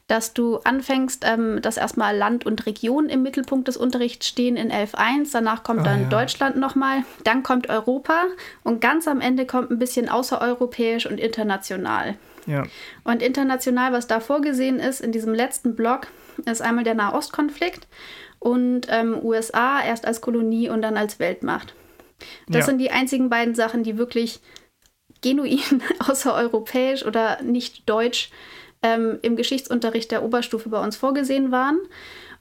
[0.08, 4.72] dass du anfängst, ähm, dass erstmal Land und Region im Mittelpunkt des Unterrichts stehen in
[4.72, 6.10] 11.1, danach kommt oh, dann ja.
[6.10, 8.24] Deutschland nochmal, dann kommt Europa
[8.64, 12.16] und ganz am Ende kommt ein bisschen außereuropäisch und international.
[12.46, 12.64] Ja.
[13.06, 16.08] Und international, was da vorgesehen ist, in diesem letzten Block,
[16.46, 17.88] ist einmal der Nahostkonflikt
[18.40, 21.76] und ähm, USA erst als Kolonie und dann als Weltmacht.
[22.48, 22.64] Das ja.
[22.64, 24.42] sind die einzigen beiden Sachen, die wirklich
[25.22, 28.30] genuin außereuropäisch oder nicht deutsch
[28.84, 31.80] ähm, im Geschichtsunterricht der Oberstufe bei uns vorgesehen waren.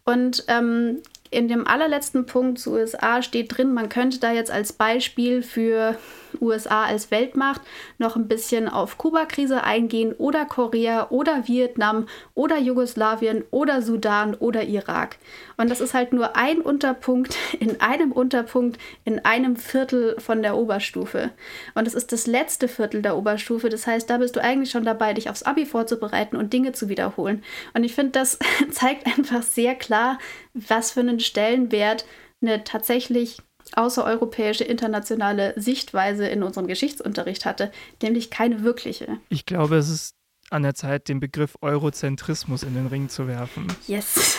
[0.05, 4.73] Und ähm, in dem allerletzten Punkt zu USA steht drin, man könnte da jetzt als
[4.73, 5.97] Beispiel für
[6.41, 7.61] USA als Weltmacht
[7.99, 14.65] noch ein bisschen auf Kuba-Krise eingehen oder Korea oder Vietnam oder Jugoslawien oder Sudan oder
[14.65, 15.19] Irak.
[15.57, 20.57] Und das ist halt nur ein Unterpunkt in einem Unterpunkt in einem Viertel von der
[20.57, 21.31] Oberstufe.
[21.75, 23.69] Und es ist das letzte Viertel der Oberstufe.
[23.69, 26.89] Das heißt, da bist du eigentlich schon dabei, dich aufs Abi vorzubereiten und Dinge zu
[26.89, 27.43] wiederholen.
[27.75, 28.39] Und ich finde, das
[28.71, 30.19] zeigt einfach sehr klar,
[30.55, 32.05] was für einen Stellenwert
[32.41, 33.39] eine tatsächlich
[33.77, 39.19] außereuropäische internationale Sichtweise in unserem Geschichtsunterricht hatte, nämlich keine wirkliche.
[39.29, 40.15] Ich glaube, es ist
[40.51, 43.67] an der Zeit, den Begriff Eurozentrismus in den Ring zu werfen.
[43.87, 44.37] Yes.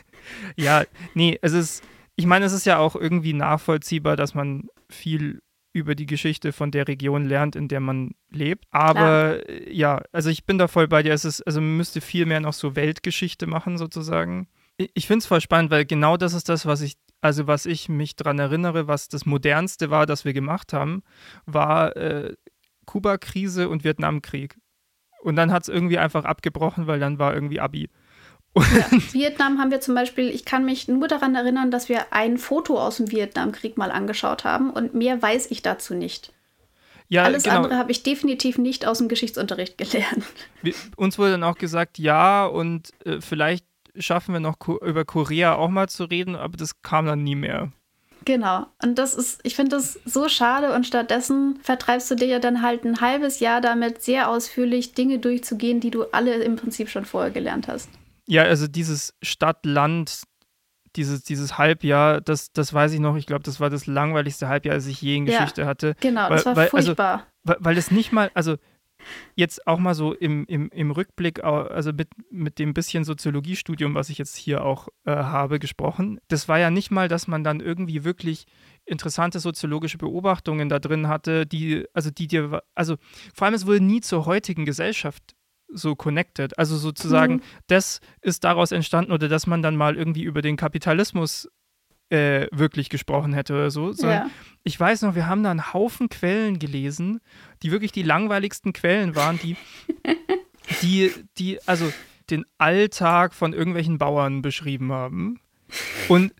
[0.56, 1.82] ja, nee, es ist,
[2.16, 5.40] ich meine, es ist ja auch irgendwie nachvollziehbar, dass man viel
[5.72, 8.64] über die Geschichte von der Region lernt, in der man lebt.
[8.70, 9.68] Aber Klar.
[9.70, 11.12] ja, also ich bin da voll bei dir.
[11.12, 14.48] Es ist, also man müsste viel mehr noch so Weltgeschichte machen, sozusagen.
[14.76, 17.88] Ich finde es voll spannend, weil genau das ist das, was ich also was ich
[17.88, 21.02] mich daran erinnere, was das Modernste war, das wir gemacht haben,
[21.46, 22.34] war äh,
[22.86, 24.56] Kuba-Krise und Vietnamkrieg.
[25.22, 27.90] Und dann hat es irgendwie einfach abgebrochen, weil dann war irgendwie Abi.
[28.56, 32.38] Ja, Vietnam haben wir zum Beispiel, ich kann mich nur daran erinnern, dass wir ein
[32.38, 36.32] Foto aus dem Vietnamkrieg mal angeschaut haben und mehr weiß ich dazu nicht.
[37.08, 37.56] Ja, Alles genau.
[37.56, 40.24] andere habe ich definitiv nicht aus dem Geschichtsunterricht gelernt.
[40.62, 43.64] Wir, uns wurde dann auch gesagt, ja, und äh, vielleicht
[43.98, 47.72] schaffen wir noch über Korea auch mal zu reden, aber das kam dann nie mehr.
[48.24, 48.66] Genau.
[48.82, 52.62] Und das ist, ich finde das so schade und stattdessen vertreibst du dir ja dann
[52.62, 57.04] halt ein halbes Jahr damit, sehr ausführlich Dinge durchzugehen, die du alle im Prinzip schon
[57.04, 57.88] vorher gelernt hast.
[58.26, 60.24] Ja, also dieses Stadt-Land,
[60.96, 64.74] dieses, dieses Halbjahr, das, das weiß ich noch, ich glaube, das war das langweiligste Halbjahr,
[64.74, 65.94] das ich je in Geschichte ja, hatte.
[66.00, 67.12] Genau, weil, das war weil, also furchtbar.
[67.14, 68.56] Also, weil, weil es nicht mal, also
[69.34, 74.10] jetzt auch mal so im, im, im Rückblick, also mit, mit dem bisschen Soziologiestudium, was
[74.10, 77.60] ich jetzt hier auch äh, habe, gesprochen, das war ja nicht mal, dass man dann
[77.60, 78.46] irgendwie wirklich
[78.84, 82.96] interessante soziologische Beobachtungen da drin hatte, die, also die dir, also
[83.34, 85.34] vor allem es wurde nie zur heutigen Gesellschaft
[85.68, 86.58] so connected.
[86.58, 87.42] Also sozusagen, mhm.
[87.66, 91.48] das ist daraus entstanden oder dass man dann mal irgendwie über den Kapitalismus
[92.10, 93.92] äh, wirklich gesprochen hätte oder so.
[93.92, 94.30] Ja.
[94.64, 97.20] Ich weiß noch, wir haben da einen Haufen Quellen gelesen,
[97.62, 99.56] die wirklich die langweiligsten Quellen waren, die,
[100.82, 101.92] die, die, also
[102.30, 105.40] den Alltag von irgendwelchen Bauern beschrieben haben.
[106.08, 106.32] Und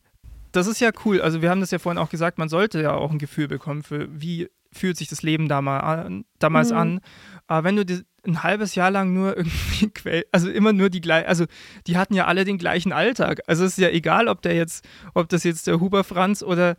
[0.52, 1.20] das ist ja cool.
[1.20, 3.82] Also wir haben das ja vorhin auch gesagt, man sollte ja auch ein Gefühl bekommen
[3.82, 6.24] für, wie fühlt sich das Leben damals an.
[6.38, 6.76] Damals mhm.
[6.76, 7.00] an.
[7.48, 11.26] Aber wenn du ein halbes Jahr lang nur irgendwie Quell, also immer nur die gleichen,
[11.26, 11.46] also
[11.86, 13.40] die hatten ja alle den gleichen Alltag.
[13.46, 16.76] Also es ist ja egal, ob der jetzt, ob das jetzt der Huber Franz oder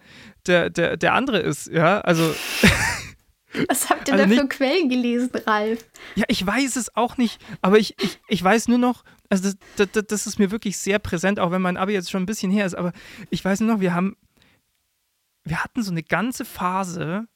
[0.47, 2.33] der, der, der andere ist, ja, also.
[3.67, 5.83] Was habt ihr also da für Quellen gelesen, Ralf?
[6.13, 9.89] Ja, ich weiß es auch nicht, aber ich, ich, ich weiß nur noch, also das,
[9.91, 12.51] das, das ist mir wirklich sehr präsent, auch wenn mein Abi jetzt schon ein bisschen
[12.51, 12.93] her ist, aber
[13.31, 14.15] ich weiß nur noch, wir haben,
[15.45, 17.27] wir hatten so eine ganze Phase,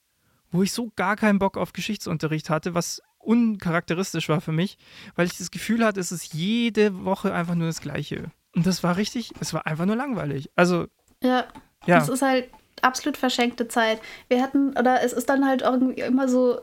[0.51, 4.77] wo ich so gar keinen Bock auf Geschichtsunterricht hatte, was uncharakteristisch war für mich,
[5.15, 8.31] weil ich das Gefühl hatte, es ist jede Woche einfach nur das Gleiche.
[8.55, 10.49] Und das war richtig, es war einfach nur langweilig.
[10.55, 10.87] Also.
[11.23, 11.45] Ja.
[11.85, 11.97] Ja.
[11.97, 12.49] Es ist halt
[12.81, 13.99] absolut verschenkte Zeit.
[14.27, 16.61] Wir hatten, oder es ist dann halt irgendwie immer so,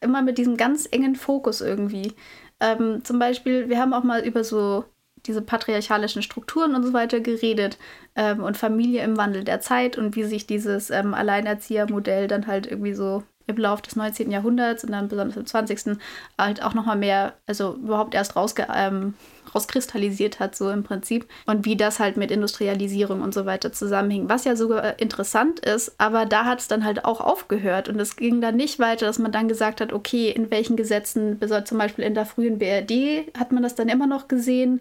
[0.00, 2.14] immer mit diesem ganz engen Fokus irgendwie.
[2.60, 4.84] Ähm, zum Beispiel, wir haben auch mal über so
[5.26, 7.78] diese patriarchalischen Strukturen und so weiter geredet
[8.14, 12.66] ähm, und Familie im Wandel der Zeit und wie sich dieses ähm, Alleinerziehermodell dann halt
[12.66, 14.30] irgendwie so im Laufe des 19.
[14.30, 15.98] Jahrhunderts und dann besonders im 20.
[16.38, 19.14] halt auch nochmal mehr, also überhaupt erst rausge ähm,
[19.54, 21.26] rauskristallisiert hat, so im Prinzip.
[21.46, 25.94] Und wie das halt mit Industrialisierung und so weiter zusammenhing, was ja sogar interessant ist,
[25.98, 29.18] aber da hat es dann halt auch aufgehört und es ging dann nicht weiter, dass
[29.18, 33.52] man dann gesagt hat, okay, in welchen Gesetzen, zum Beispiel in der frühen BRD, hat
[33.52, 34.80] man das dann immer noch gesehen.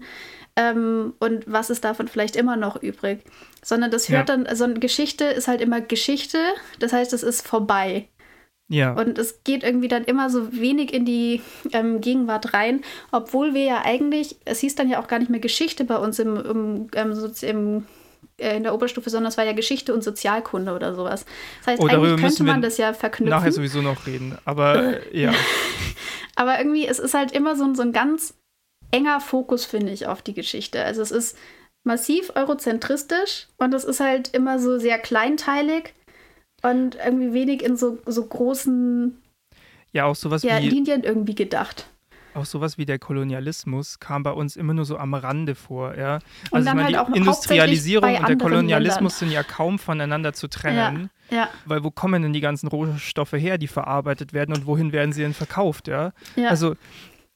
[0.57, 3.19] Ähm, und was ist davon vielleicht immer noch übrig?
[3.63, 4.35] Sondern das hört ja.
[4.35, 6.37] dann, also eine Geschichte ist halt immer Geschichte,
[6.79, 8.07] das heißt, es ist vorbei.
[8.67, 8.93] Ja.
[8.93, 13.63] Und es geht irgendwie dann immer so wenig in die ähm, Gegenwart rein, obwohl wir
[13.63, 16.87] ja eigentlich, es hieß dann ja auch gar nicht mehr Geschichte bei uns im, im,
[16.95, 17.85] ähm, im
[18.37, 21.25] äh, in der Oberstufe, sondern es war ja Geschichte und Sozialkunde oder sowas.
[21.59, 23.29] Das heißt, oh, eigentlich könnte man das ja verknüpfen.
[23.29, 25.33] Nachher sowieso noch reden, aber äh, ja.
[26.35, 28.33] aber irgendwie, es ist halt immer so, so ein ganz
[28.91, 30.83] enger Fokus, finde ich, auf die Geschichte.
[30.83, 31.37] Also es ist
[31.83, 35.93] massiv eurozentristisch und es ist halt immer so sehr kleinteilig
[36.69, 39.21] und irgendwie wenig in so, so großen
[39.95, 41.87] ja, auch sowas ja, wie, Linien irgendwie gedacht.
[42.33, 46.19] Auch sowas wie der Kolonialismus kam bei uns immer nur so am Rande vor, ja.
[46.51, 49.29] Also ich meine, halt die Industrialisierung und der Kolonialismus Ländern.
[49.29, 51.09] sind ja kaum voneinander zu trennen.
[51.29, 51.49] Ja, ja.
[51.63, 55.21] Weil wo kommen denn die ganzen Rohstoffe her, die verarbeitet werden und wohin werden sie
[55.21, 56.11] denn verkauft, ja?
[56.35, 56.49] ja.
[56.49, 56.75] Also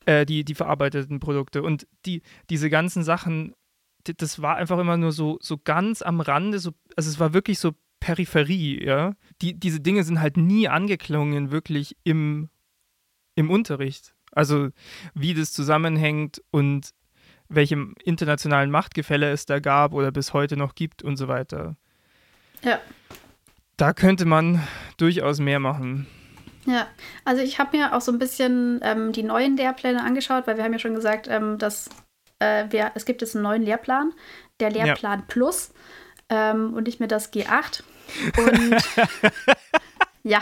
[0.05, 1.63] äh, die, die verarbeiteten Produkte.
[1.63, 3.55] Und die, diese ganzen Sachen,
[4.03, 7.57] das war einfach immer nur so, so ganz am Rande, so, also es war wirklich
[7.59, 9.13] so Peripherie, ja.
[9.41, 12.49] Die, diese Dinge sind halt nie angeklungen, wirklich im,
[13.35, 14.13] im Unterricht.
[14.31, 14.69] Also
[15.13, 16.91] wie das zusammenhängt und
[17.49, 21.75] welchem internationalen Machtgefälle es da gab oder bis heute noch gibt und so weiter.
[22.63, 22.79] Ja.
[23.77, 24.61] Da könnte man
[24.97, 26.05] durchaus mehr machen.
[26.65, 26.87] Ja,
[27.25, 30.63] also ich habe mir auch so ein bisschen ähm, die neuen Lehrpläne angeschaut, weil wir
[30.63, 31.89] haben ja schon gesagt, ähm, dass
[32.39, 34.13] äh, wir, es gibt jetzt einen neuen Lehrplan,
[34.59, 35.25] der Lehrplan ja.
[35.27, 35.71] Plus
[36.29, 37.83] ähm, und nicht mehr das G8.
[38.37, 38.75] Und
[40.23, 40.41] ja.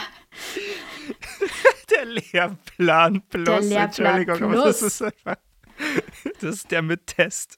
[1.89, 3.45] Der Lehrplan Plus.
[3.45, 4.59] Der Lehrplan Entschuldigung, Plus.
[4.59, 5.35] aber das ist einfach.
[6.41, 7.57] Das ist der mit Test.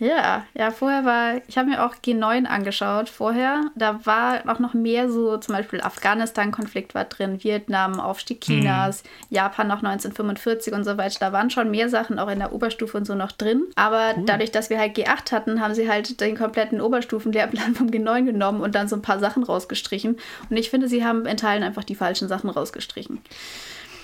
[0.00, 3.70] Ja, ja, vorher war, ich habe mir auch G9 angeschaut vorher.
[3.76, 9.36] Da war auch noch mehr so, zum Beispiel Afghanistan-Konflikt war drin, Vietnam, Aufstieg Chinas, mhm.
[9.36, 11.18] Japan noch 1945 und so weiter.
[11.20, 13.62] Da waren schon mehr Sachen auch in der Oberstufe und so noch drin.
[13.76, 14.24] Aber cool.
[14.26, 18.62] dadurch, dass wir halt G8 hatten, haben sie halt den kompletten Oberstufenlehrplan vom G9 genommen
[18.62, 20.16] und dann so ein paar Sachen rausgestrichen.
[20.50, 23.20] Und ich finde, sie haben in Teilen einfach die falschen Sachen rausgestrichen.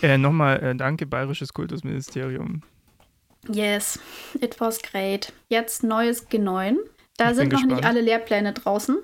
[0.02, 2.62] Äh, Nochmal äh, danke, Bayerisches Kultusministerium.
[3.48, 3.98] Yes,
[4.40, 5.32] it was great.
[5.48, 6.76] Jetzt neues G9.
[7.16, 8.96] Da ich sind noch nicht alle Lehrpläne draußen.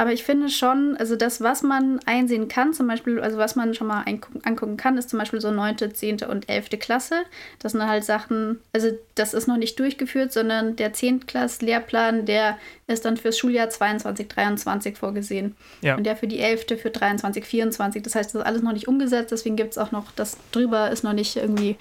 [0.00, 3.74] Aber ich finde schon, also das, was man einsehen kann, zum Beispiel, also was man
[3.74, 6.18] schon mal angucken kann, ist zum Beispiel so 9., 10.
[6.22, 6.78] und 11.
[6.78, 7.16] Klasse.
[7.58, 11.26] Das sind halt Sachen, also das ist noch nicht durchgeführt, sondern der 10.
[11.26, 15.56] Klass Lehrplan, der ist dann fürs Schuljahr 22, 23 vorgesehen.
[15.82, 15.96] Ja.
[15.96, 16.80] Und der für die 11.
[16.80, 18.00] für 23, 24.
[18.00, 20.92] Das heißt, das ist alles noch nicht umgesetzt, deswegen gibt es auch noch, das drüber
[20.92, 21.76] ist noch nicht irgendwie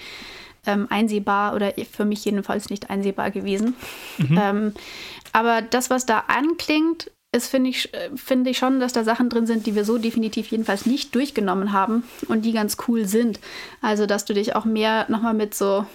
[0.68, 3.76] ähm, einsehbar oder für mich jedenfalls nicht einsehbar gewesen.
[4.18, 4.40] Mhm.
[4.42, 4.74] Ähm,
[5.34, 9.30] aber das, was da anklingt, ist, finde ich, äh, find ich schon, dass da Sachen
[9.30, 13.40] drin sind, die wir so definitiv jedenfalls nicht durchgenommen haben und die ganz cool sind.
[13.82, 15.86] Also, dass du dich auch mehr nochmal mit so,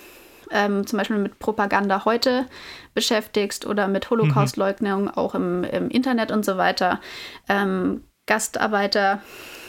[0.51, 2.47] ähm, zum Beispiel mit Propaganda heute
[2.95, 5.09] beschäftigst oder mit Holocaustleugnung mhm.
[5.09, 7.01] auch im, im, Internet und so weiter.
[7.49, 9.21] Ähm, Gastarbeiter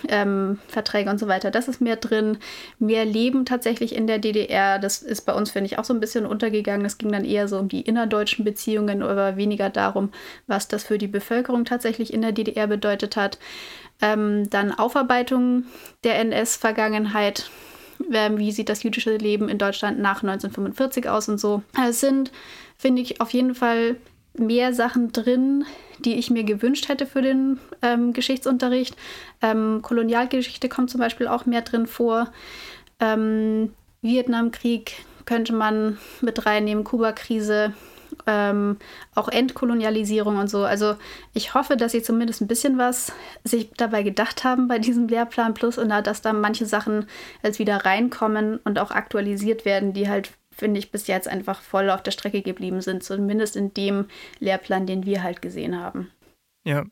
[0.07, 0.59] ähm,
[1.07, 1.49] und so weiter.
[1.49, 2.37] Das ist mehr drin.
[2.77, 4.79] Mehr Leben tatsächlich in der DDR.
[4.79, 6.85] Das ist bei uns, finde ich, auch so ein bisschen untergegangen.
[6.85, 10.11] Es ging dann eher so um die innerdeutschen Beziehungen, aber weniger darum,
[10.45, 13.39] was das für die Bevölkerung tatsächlich in der DDR bedeutet hat.
[14.01, 15.65] Ähm, dann Aufarbeitung
[16.03, 17.49] der NS-Vergangenheit.
[18.11, 21.63] Ähm, wie sieht das jüdische Leben in Deutschland nach 1945 aus und so.
[21.87, 22.31] Es sind,
[22.77, 23.95] finde ich, auf jeden Fall
[24.33, 25.65] mehr Sachen drin,
[25.99, 28.95] die ich mir gewünscht hätte für den ähm, Geschichtsunterricht.
[29.41, 32.31] Ähm, Kolonialgeschichte kommt zum Beispiel auch mehr drin vor.
[32.99, 34.93] Ähm, Vietnamkrieg
[35.25, 37.73] könnte man mit reinnehmen, Kuba-Krise,
[38.27, 38.77] ähm,
[39.15, 40.63] auch Entkolonialisierung und so.
[40.63, 40.95] Also
[41.33, 43.11] ich hoffe, dass sie zumindest ein bisschen was
[43.43, 47.07] sich dabei gedacht haben bei diesem Lehrplan Plus und dass da manche Sachen
[47.43, 51.89] jetzt wieder reinkommen und auch aktualisiert werden, die halt finde ich, bis jetzt einfach voll
[51.89, 54.05] auf der Strecke geblieben sind, zumindest in dem
[54.39, 56.11] Lehrplan, den wir halt gesehen haben.
[56.65, 56.85] Ja,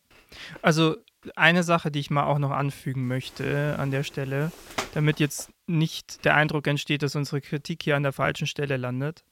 [0.62, 0.96] also
[1.36, 4.52] eine Sache, die ich mal auch noch anfügen möchte an der Stelle,
[4.94, 9.24] damit jetzt nicht der Eindruck entsteht, dass unsere Kritik hier an der falschen Stelle landet.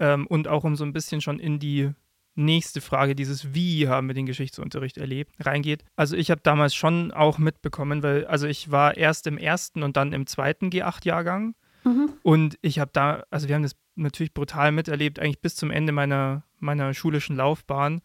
[0.00, 1.90] Ähm, und auch um so ein bisschen schon in die
[2.34, 5.84] nächste Frage, dieses Wie haben wir den Geschichtsunterricht erlebt, reingeht.
[5.96, 9.96] Also ich habe damals schon auch mitbekommen, weil, also ich war erst im ersten und
[9.96, 11.54] dann im zweiten G8-Jahrgang.
[11.88, 12.12] Mhm.
[12.22, 15.92] Und ich habe da, also wir haben das natürlich brutal miterlebt, eigentlich bis zum Ende
[15.92, 18.00] meiner, meiner schulischen Laufbahn,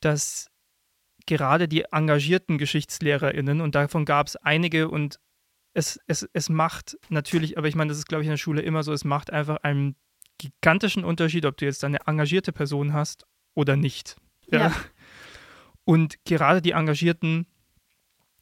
[0.00, 0.50] dass
[1.26, 5.20] gerade die engagierten GeschichtslehrerInnen, und davon gab es einige und
[5.72, 8.62] es, es, es macht natürlich, aber ich meine, das ist, glaube ich, in der Schule
[8.62, 9.96] immer so, es macht einfach einen
[10.38, 14.16] gigantischen Unterschied, ob du jetzt eine engagierte Person hast oder nicht.
[14.50, 14.58] Ja.
[14.58, 14.74] ja.
[15.84, 17.46] Und gerade die Engagierten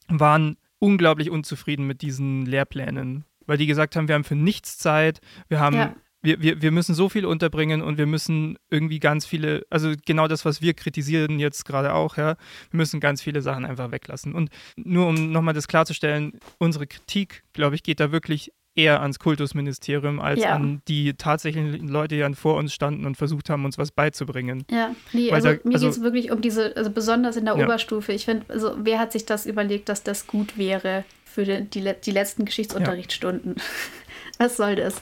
[0.07, 5.19] waren unglaublich unzufrieden mit diesen Lehrplänen, weil die gesagt haben, wir haben für nichts Zeit,
[5.49, 9.25] wir haben ja wir, wir, wir müssen so viel unterbringen und wir müssen irgendwie ganz
[9.25, 12.35] viele, also genau das, was wir kritisieren jetzt gerade auch, ja,
[12.71, 14.35] wir müssen ganz viele Sachen einfach weglassen.
[14.35, 19.19] Und nur um nochmal das klarzustellen, unsere Kritik, glaube ich, geht da wirklich eher ans
[19.19, 20.55] Kultusministerium als ja.
[20.55, 24.63] an die tatsächlichen Leute, die dann vor uns standen und versucht haben, uns was beizubringen.
[24.69, 27.57] Ja, nee, also da, mir also, geht es wirklich um diese, also besonders in der
[27.57, 27.65] ja.
[27.65, 28.13] Oberstufe.
[28.13, 31.93] Ich finde, also wer hat sich das überlegt, dass das gut wäre für die, die,
[32.03, 33.55] die letzten Geschichtsunterrichtsstunden?
[33.57, 33.63] Ja.
[34.39, 35.01] Was soll das?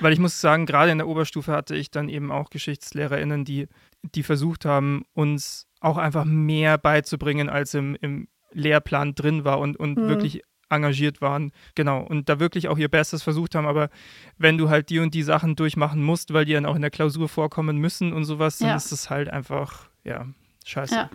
[0.00, 3.66] Weil ich muss sagen, gerade in der Oberstufe hatte ich dann eben auch GeschichtslehrerInnen, die,
[4.02, 9.76] die versucht haben, uns auch einfach mehr beizubringen, als im, im Lehrplan drin war und,
[9.76, 10.08] und mhm.
[10.08, 11.52] wirklich engagiert waren.
[11.74, 12.02] Genau.
[12.02, 13.66] Und da wirklich auch ihr Bestes versucht haben.
[13.66, 13.88] Aber
[14.38, 16.90] wenn du halt die und die Sachen durchmachen musst, weil die dann auch in der
[16.90, 18.76] Klausur vorkommen müssen und sowas, dann ja.
[18.76, 20.26] ist es halt einfach, ja,
[20.64, 20.94] scheiße.
[20.94, 21.10] Ja.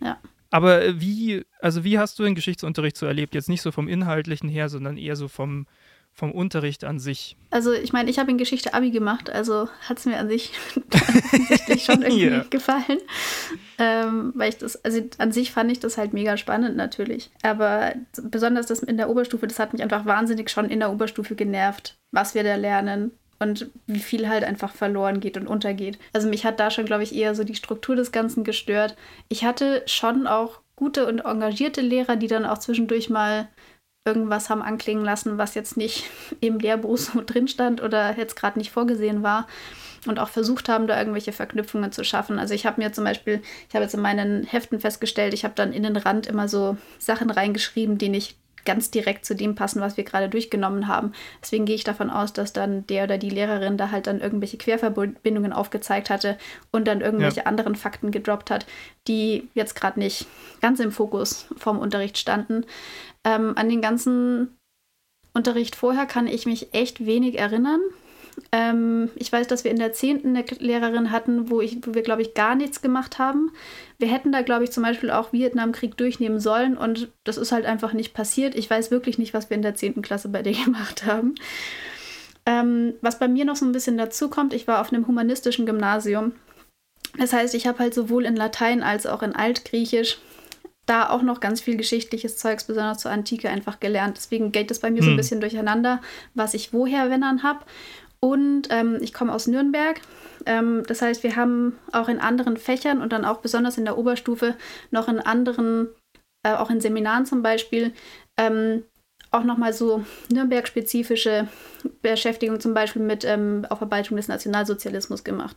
[0.00, 0.18] ja.
[0.50, 3.34] Aber wie, also wie hast du den Geschichtsunterricht so erlebt?
[3.34, 5.66] Jetzt nicht so vom Inhaltlichen her, sondern eher so vom,
[6.14, 7.36] vom Unterricht an sich?
[7.50, 10.52] Also ich meine, ich habe in Geschichte Abi gemacht, also hat es mir an sich
[11.84, 12.44] schon irgendwie yeah.
[12.48, 12.98] gefallen.
[13.78, 17.30] Ähm, weil ich das, also an sich fand ich das halt mega spannend natürlich.
[17.42, 21.34] Aber besonders das in der Oberstufe, das hat mich einfach wahnsinnig schon in der Oberstufe
[21.34, 25.98] genervt, was wir da lernen und wie viel halt einfach verloren geht und untergeht.
[26.12, 28.96] Also mich hat da schon, glaube ich, eher so die Struktur des Ganzen gestört.
[29.28, 33.48] Ich hatte schon auch gute und engagierte Lehrer, die dann auch zwischendurch mal
[34.04, 36.04] irgendwas haben anklingen lassen, was jetzt nicht
[36.40, 39.46] im Lehrbuch so drin stand oder jetzt gerade nicht vorgesehen war
[40.06, 42.38] und auch versucht haben, da irgendwelche Verknüpfungen zu schaffen.
[42.38, 45.54] Also ich habe mir zum Beispiel, ich habe jetzt in meinen Heften festgestellt, ich habe
[45.54, 49.80] dann in den Rand immer so Sachen reingeschrieben, die nicht ganz direkt zu dem passen,
[49.80, 51.12] was wir gerade durchgenommen haben.
[51.42, 54.58] Deswegen gehe ich davon aus, dass dann der oder die Lehrerin da halt dann irgendwelche
[54.58, 56.38] Querverbindungen aufgezeigt hatte
[56.70, 57.46] und dann irgendwelche ja.
[57.46, 58.66] anderen Fakten gedroppt hat,
[59.06, 60.26] die jetzt gerade nicht
[60.60, 62.64] ganz im Fokus vom Unterricht standen.
[63.24, 64.56] Ähm, an den ganzen
[65.32, 67.80] Unterricht vorher kann ich mich echt wenig erinnern.
[68.52, 70.24] Ähm, ich weiß, dass wir in der 10.
[70.24, 73.52] eine Lehrerin hatten, wo, ich, wo wir, glaube ich, gar nichts gemacht haben.
[73.98, 77.66] Wir hätten da, glaube ich, zum Beispiel auch Vietnamkrieg durchnehmen sollen und das ist halt
[77.66, 78.54] einfach nicht passiert.
[78.54, 80.02] Ich weiß wirklich nicht, was wir in der 10.
[80.02, 81.34] Klasse bei dir gemacht haben.
[82.46, 85.66] Ähm, was bei mir noch so ein bisschen dazu kommt, ich war auf einem humanistischen
[85.66, 86.32] Gymnasium.
[87.18, 90.18] Das heißt, ich habe halt sowohl in Latein als auch in Altgriechisch
[90.88, 94.16] da auch noch ganz viel geschichtliches Zeugs, besonders zur Antike, einfach gelernt.
[94.16, 95.04] Deswegen geht es bei mir hm.
[95.04, 95.16] so ein hm.
[95.16, 96.00] bisschen durcheinander,
[96.34, 97.60] was ich woher, wenn dann habe.
[98.20, 100.00] Und ähm, ich komme aus Nürnberg.
[100.46, 103.98] Ähm, das heißt, wir haben auch in anderen Fächern und dann auch besonders in der
[103.98, 104.56] Oberstufe
[104.90, 105.88] noch in anderen,
[106.44, 107.92] äh, auch in Seminaren zum Beispiel,
[108.36, 108.84] ähm,
[109.30, 111.48] auch nochmal so Nürnberg-spezifische
[112.00, 115.56] Beschäftigung zum Beispiel mit ähm, Aufarbeitung des Nationalsozialismus gemacht.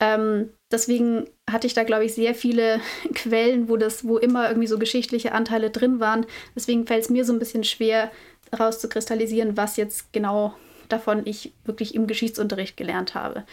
[0.00, 2.80] Ähm, deswegen hatte ich da, glaube ich, sehr viele
[3.14, 6.26] Quellen, wo das, wo immer irgendwie so geschichtliche Anteile drin waren.
[6.54, 8.10] Deswegen fällt es mir so ein bisschen schwer,
[8.58, 10.54] rauszukristallisieren, was jetzt genau
[10.92, 13.44] davon ich wirklich im Geschichtsunterricht gelernt habe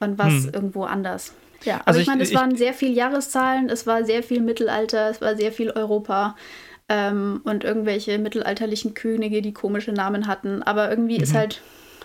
[0.00, 0.50] und was hm.
[0.54, 1.34] irgendwo anders.
[1.64, 4.22] Ja, aber also ich, ich meine, es ich, waren sehr viele Jahreszahlen, es war sehr
[4.22, 6.36] viel Mittelalter, es war sehr viel Europa
[6.88, 10.62] ähm, und irgendwelche mittelalterlichen Könige, die komische Namen hatten.
[10.62, 11.22] Aber irgendwie mhm.
[11.22, 11.60] ist halt,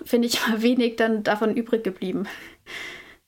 [0.05, 2.27] finde ich, wenig dann davon übrig geblieben.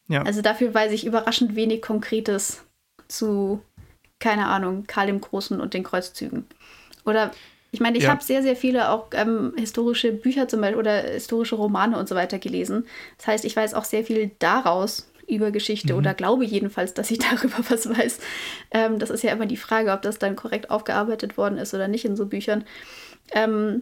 [0.08, 0.24] Ja.
[0.24, 2.64] Also dafür weiß ich überraschend wenig Konkretes
[3.08, 3.62] zu,
[4.20, 6.46] keine Ahnung, Karl dem Großen und den Kreuzzügen.
[7.06, 7.32] Oder
[7.76, 8.12] ich meine, ich ja.
[8.12, 12.16] habe sehr, sehr viele auch ähm, historische Bücher zum Beispiel oder historische Romane und so
[12.16, 12.88] weiter gelesen.
[13.18, 16.00] Das heißt, ich weiß auch sehr viel daraus über Geschichte mhm.
[16.00, 18.20] oder glaube jedenfalls, dass ich darüber was weiß.
[18.72, 21.90] Ähm, das ist ja immer die Frage, ob das dann korrekt aufgearbeitet worden ist oder
[21.90, 22.64] nicht in so Büchern.
[23.34, 23.82] Ähm,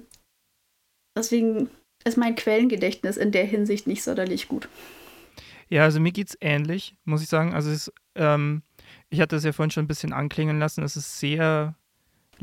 [1.16, 1.70] deswegen
[2.04, 4.70] ist mein Quellengedächtnis in der Hinsicht nicht sonderlich gut.
[5.70, 7.54] Ja, also mir geht es ähnlich, muss ich sagen.
[7.54, 8.64] Also es, ähm,
[9.12, 10.84] ich hatte es ja vorhin schon ein bisschen anklingen lassen.
[10.84, 11.76] Es ist sehr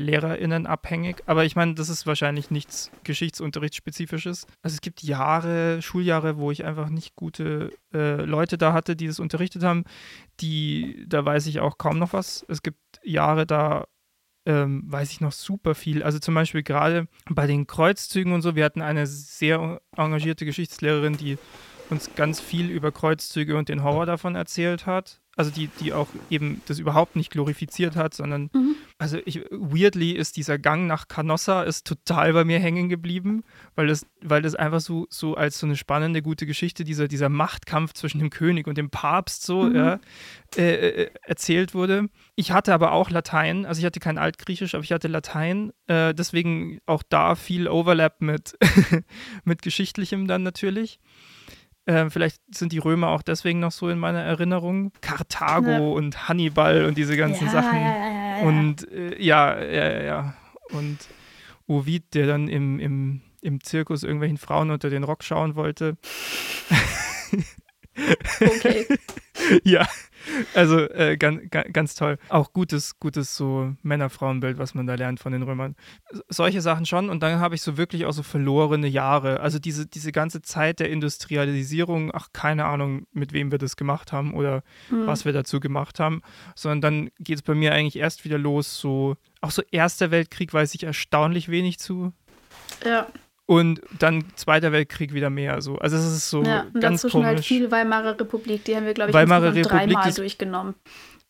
[0.01, 1.23] LehrerInnen abhängig.
[1.25, 4.47] Aber ich meine, das ist wahrscheinlich nichts Geschichtsunterrichtsspezifisches.
[4.61, 9.07] Also es gibt Jahre, Schuljahre, wo ich einfach nicht gute äh, Leute da hatte, die
[9.07, 9.83] das unterrichtet haben.
[10.39, 12.45] Die, da weiß ich auch kaum noch was.
[12.47, 13.85] Es gibt Jahre, da
[14.45, 16.03] ähm, weiß ich noch super viel.
[16.03, 21.17] Also zum Beispiel gerade bei den Kreuzzügen und so, wir hatten eine sehr engagierte Geschichtslehrerin,
[21.17, 21.37] die
[21.89, 25.20] uns ganz viel über Kreuzzüge und den Horror davon erzählt hat.
[25.37, 28.75] Also die, die auch eben das überhaupt nicht glorifiziert hat, sondern mhm.
[28.97, 33.87] also ich, weirdly ist dieser Gang nach Canossa ist total bei mir hängen geblieben, weil
[33.87, 37.93] das, weil das einfach so, so als so eine spannende, gute Geschichte, dieser, dieser Machtkampf
[37.93, 39.75] zwischen dem König und dem Papst so mhm.
[39.75, 39.99] ja,
[40.57, 42.09] äh, äh, erzählt wurde.
[42.35, 46.13] Ich hatte aber auch Latein, also ich hatte kein Altgriechisch, aber ich hatte Latein, äh,
[46.13, 48.57] deswegen auch da viel Overlap mit,
[49.45, 50.99] mit Geschichtlichem dann natürlich.
[51.85, 54.91] Äh, vielleicht sind die Römer auch deswegen noch so in meiner Erinnerung.
[55.01, 55.79] Karthago ja.
[55.79, 57.79] und Hannibal und diese ganzen ja, Sachen.
[57.79, 60.33] Ja, und äh, ja, ja, ja.
[60.71, 60.99] Und
[61.67, 65.97] Ovid, der dann im, im, im Zirkus irgendwelchen Frauen unter den Rock schauen wollte.
[68.39, 68.85] Okay.
[69.63, 69.87] ja,
[70.53, 72.17] also äh, ganz, ganz toll.
[72.29, 75.75] Auch gutes, gutes so Männer-Frauen-Bild, was man da lernt von den Römern.
[76.29, 77.09] Solche Sachen schon.
[77.09, 79.39] Und dann habe ich so wirklich auch so verlorene Jahre.
[79.39, 84.11] Also diese, diese ganze Zeit der Industrialisierung, ach, keine Ahnung, mit wem wir das gemacht
[84.11, 85.07] haben oder mhm.
[85.07, 86.21] was wir dazu gemacht haben.
[86.55, 90.53] Sondern dann geht es bei mir eigentlich erst wieder los, so, auch so Erster Weltkrieg
[90.53, 92.13] weiß ich erstaunlich wenig zu.
[92.85, 93.07] Ja.
[93.51, 95.61] Und dann Zweiter Weltkrieg wieder mehr.
[95.61, 95.75] So.
[95.75, 97.51] Also es ist so ja, und ganz dazwischen halt komisch.
[97.51, 100.75] halt viel Weimarer Republik, die haben wir, glaube ich, Weimarer dreimal ist, durchgenommen.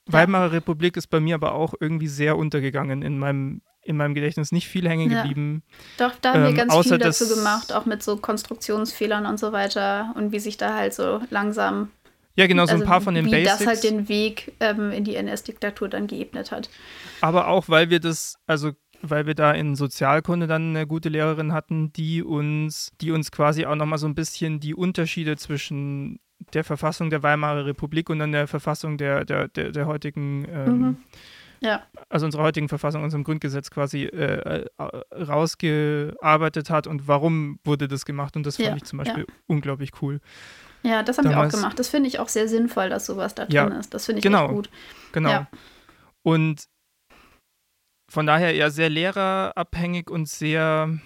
[0.06, 0.52] Weimarer ja.
[0.52, 4.52] Republik ist bei mir aber auch irgendwie sehr untergegangen in meinem, in meinem Gedächtnis.
[4.52, 5.64] Nicht viel hängen geblieben.
[5.98, 6.10] Ja.
[6.10, 9.52] Doch, da haben ähm, wir ganz viel dazu gemacht, auch mit so Konstruktionsfehlern und so
[9.52, 11.90] weiter und wie sich da halt so langsam
[12.36, 13.62] ja, genau, so also ein paar von den wie Basics.
[13.62, 16.70] Wie das halt den Weg ähm, in die NS-Diktatur dann geebnet hat.
[17.20, 18.72] Aber auch, weil wir das, also
[19.02, 23.66] weil wir da in Sozialkunde dann eine gute Lehrerin hatten, die uns, die uns quasi
[23.66, 26.20] auch nochmal so ein bisschen die Unterschiede zwischen
[26.54, 30.80] der Verfassung der Weimarer Republik und dann der Verfassung der, der, der, der heutigen ähm,
[30.80, 30.98] mhm.
[31.64, 31.84] Ja.
[32.10, 34.66] Also unserer heutigen Verfassung, unserem Grundgesetz quasi äh,
[35.14, 38.36] rausgearbeitet hat und warum wurde das gemacht.
[38.36, 39.34] Und das fand ja, ich zum Beispiel ja.
[39.46, 40.22] unglaublich cool.
[40.82, 41.78] Ja, das haben Damals, wir auch gemacht.
[41.78, 43.94] Das finde ich auch sehr sinnvoll, dass sowas da drin ist.
[43.94, 44.70] Das finde ich genau, echt gut.
[45.12, 45.46] Genau.
[46.24, 46.64] Und
[48.12, 51.00] von daher eher sehr lehrerabhängig und sehr,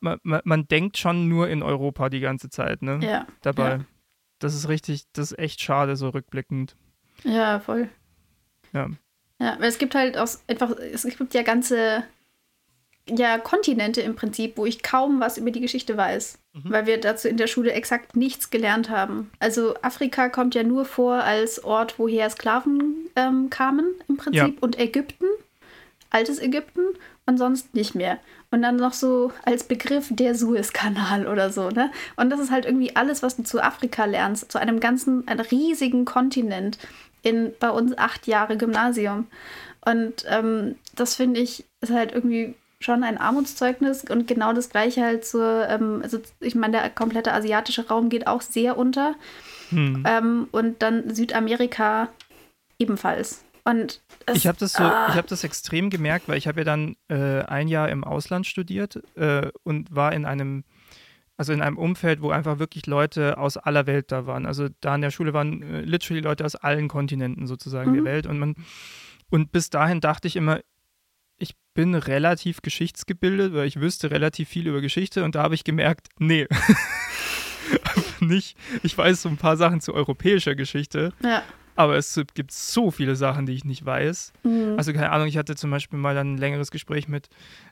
[0.00, 3.00] man, man, man, denkt schon nur in Europa die ganze Zeit, ne?
[3.02, 3.26] Ja.
[3.40, 3.70] Dabei.
[3.70, 3.80] Ja.
[4.40, 6.76] Das ist richtig, das ist echt schade, so rückblickend.
[7.22, 7.88] Ja, voll.
[8.74, 8.88] Ja.
[9.40, 12.04] Ja, weil es gibt halt auch einfach, es gibt ja ganze
[13.08, 16.70] ja, Kontinente im Prinzip, wo ich kaum was über die Geschichte weiß, mhm.
[16.70, 19.30] weil wir dazu in der Schule exakt nichts gelernt haben.
[19.38, 24.60] Also Afrika kommt ja nur vor als Ort, woher Sklaven ähm, kamen im Prinzip ja.
[24.60, 25.26] und Ägypten
[26.14, 26.82] altes Ägypten
[27.26, 28.18] und sonst nicht mehr.
[28.50, 31.90] Und dann noch so als Begriff der Suezkanal oder so, ne?
[32.16, 35.44] Und das ist halt irgendwie alles, was du zu Afrika lernst, zu einem ganzen, einem
[35.44, 36.78] riesigen Kontinent
[37.22, 39.26] in bei uns acht Jahre Gymnasium.
[39.84, 45.02] Und ähm, das finde ich ist halt irgendwie schon ein Armutszeugnis und genau das gleiche
[45.02, 49.14] halt zur, ähm, also ich meine, der komplette asiatische Raum geht auch sehr unter.
[49.70, 50.04] Hm.
[50.06, 52.08] Ähm, und dann Südamerika
[52.78, 53.43] ebenfalls.
[53.64, 55.08] Und es, ich habe das so, ah.
[55.08, 58.46] ich habe das extrem gemerkt, weil ich habe ja dann äh, ein Jahr im Ausland
[58.46, 60.64] studiert äh, und war in einem,
[61.38, 64.44] also in einem Umfeld, wo einfach wirklich Leute aus aller Welt da waren.
[64.44, 67.94] Also da in der Schule waren äh, literally Leute aus allen Kontinenten sozusagen mhm.
[67.94, 68.54] der Welt und man
[69.30, 70.60] und bis dahin dachte ich immer,
[71.38, 75.64] ich bin relativ geschichtsgebildet, weil ich wüsste relativ viel über Geschichte und da habe ich
[75.64, 76.46] gemerkt, nee.
[78.20, 78.56] nicht.
[78.82, 81.12] Ich weiß so ein paar Sachen zu europäischer Geschichte.
[81.22, 81.42] Ja.
[81.76, 84.32] Aber es gibt so viele Sachen, die ich nicht weiß.
[84.44, 84.74] Mhm.
[84.76, 87.28] Also keine Ahnung, ich hatte zum Beispiel mal ein längeres Gespräch mit,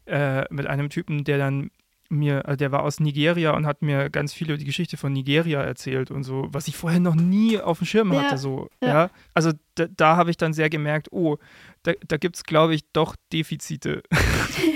[0.07, 1.71] äh, mit einem Typen, der dann
[2.13, 5.13] mir, äh, der war aus Nigeria und hat mir ganz viel über die Geschichte von
[5.13, 8.33] Nigeria erzählt und so, was ich vorher noch nie auf dem Schirm hatte.
[8.33, 8.89] Ja, so, ja.
[8.89, 9.11] ja.
[9.35, 11.39] Also da, da habe ich dann sehr gemerkt, oh,
[11.83, 14.03] da, da gibt es, glaube ich, doch Defizite.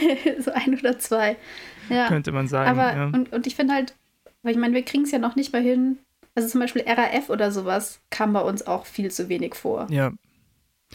[0.40, 1.36] so ein oder zwei.
[1.88, 2.08] Ja.
[2.08, 2.78] Könnte man sagen.
[2.78, 3.94] Aber, und, und ich finde halt,
[4.42, 5.98] weil ich meine, wir kriegen es ja noch nicht mal hin,
[6.36, 9.86] also zum Beispiel RAF oder sowas kam bei uns auch viel zu wenig vor.
[9.90, 10.12] Ja.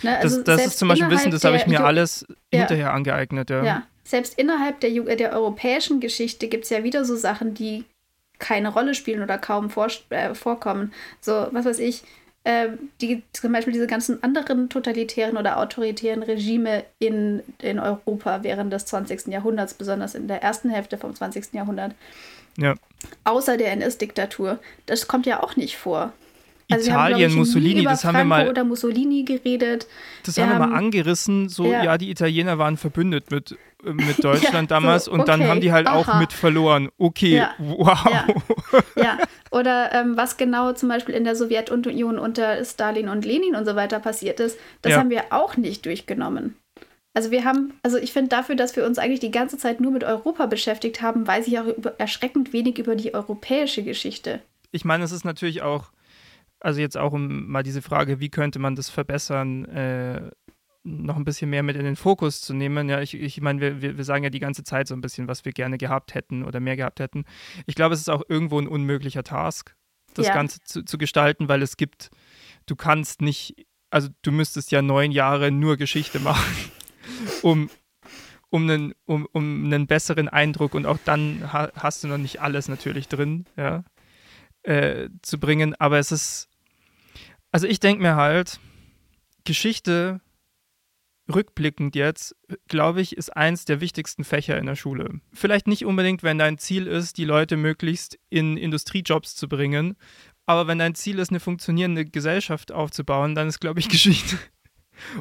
[0.03, 2.59] Ne, also das, das ist zum Beispiel Wissen, das habe ich mir Ju alles ja.
[2.59, 3.49] hinterher angeeignet.
[3.49, 3.63] Ja.
[3.63, 3.83] ja.
[4.03, 7.83] Selbst innerhalb der, Ju der europäischen Geschichte gibt es ja wieder so Sachen, die
[8.39, 10.93] keine Rolle spielen oder kaum vor äh, vorkommen.
[11.19, 12.03] So, was weiß ich,
[12.43, 12.69] äh,
[13.01, 18.85] die, zum Beispiel diese ganzen anderen totalitären oder autoritären Regime in, in Europa während des
[18.85, 19.27] 20.
[19.27, 21.53] Jahrhunderts, besonders in der ersten Hälfte vom 20.
[21.53, 21.93] Jahrhundert.
[22.57, 22.75] Ja.
[23.23, 24.59] Außer der NS-Diktatur.
[24.85, 26.13] Das kommt ja auch nicht vor.
[26.71, 28.47] Also Italien, haben, Mussolini, das haben wir mal.
[28.47, 29.87] oder Mussolini geredet.
[30.25, 31.83] Das haben wir mal angerissen, so, ja.
[31.83, 35.43] ja, die Italiener waren verbündet mit, äh, mit Deutschland ja, damals so, und okay, dann
[35.47, 35.95] haben die halt aha.
[35.95, 36.89] auch mit verloren.
[36.97, 37.99] Okay, ja, wow.
[38.95, 39.17] Ja,
[39.51, 43.75] oder ähm, was genau zum Beispiel in der Sowjetunion unter Stalin und Lenin und so
[43.75, 46.55] weiter passiert ist, das haben wir auch nicht durchgenommen.
[47.13, 49.91] Also wir haben, also ich finde dafür, dass wir uns eigentlich die ganze Zeit nur
[49.91, 54.41] mit Europa beschäftigt haben, weiß ich auch über, erschreckend wenig über die europäische Geschichte.
[54.71, 55.91] Ich meine, es ist natürlich auch,
[56.61, 60.31] also jetzt auch um mal diese Frage, wie könnte man das verbessern, äh,
[60.83, 62.87] noch ein bisschen mehr mit in den Fokus zu nehmen.
[62.89, 65.43] Ja, ich, ich meine, wir, wir sagen ja die ganze Zeit so ein bisschen, was
[65.43, 67.25] wir gerne gehabt hätten oder mehr gehabt hätten.
[67.65, 69.75] Ich glaube, es ist auch irgendwo ein unmöglicher Task,
[70.13, 70.33] das ja.
[70.33, 72.09] Ganze zu, zu gestalten, weil es gibt,
[72.67, 76.71] du kannst nicht, also du müsstest ja neun Jahre nur Geschichte machen
[77.41, 77.69] um,
[78.49, 82.41] um, einen, um, um einen besseren Eindruck und auch dann ha hast du noch nicht
[82.41, 83.83] alles natürlich drin, ja,
[84.63, 85.75] äh, zu bringen.
[85.79, 86.49] Aber es ist,
[87.51, 88.59] also ich denke mir halt,
[89.43, 90.21] Geschichte
[91.33, 92.35] rückblickend jetzt,
[92.67, 95.21] glaube ich, ist eins der wichtigsten Fächer in der Schule.
[95.33, 99.95] Vielleicht nicht unbedingt, wenn dein Ziel ist, die Leute möglichst in Industriejobs zu bringen,
[100.45, 104.37] aber wenn dein Ziel ist, eine funktionierende Gesellschaft aufzubauen, dann ist, glaube ich, Geschichte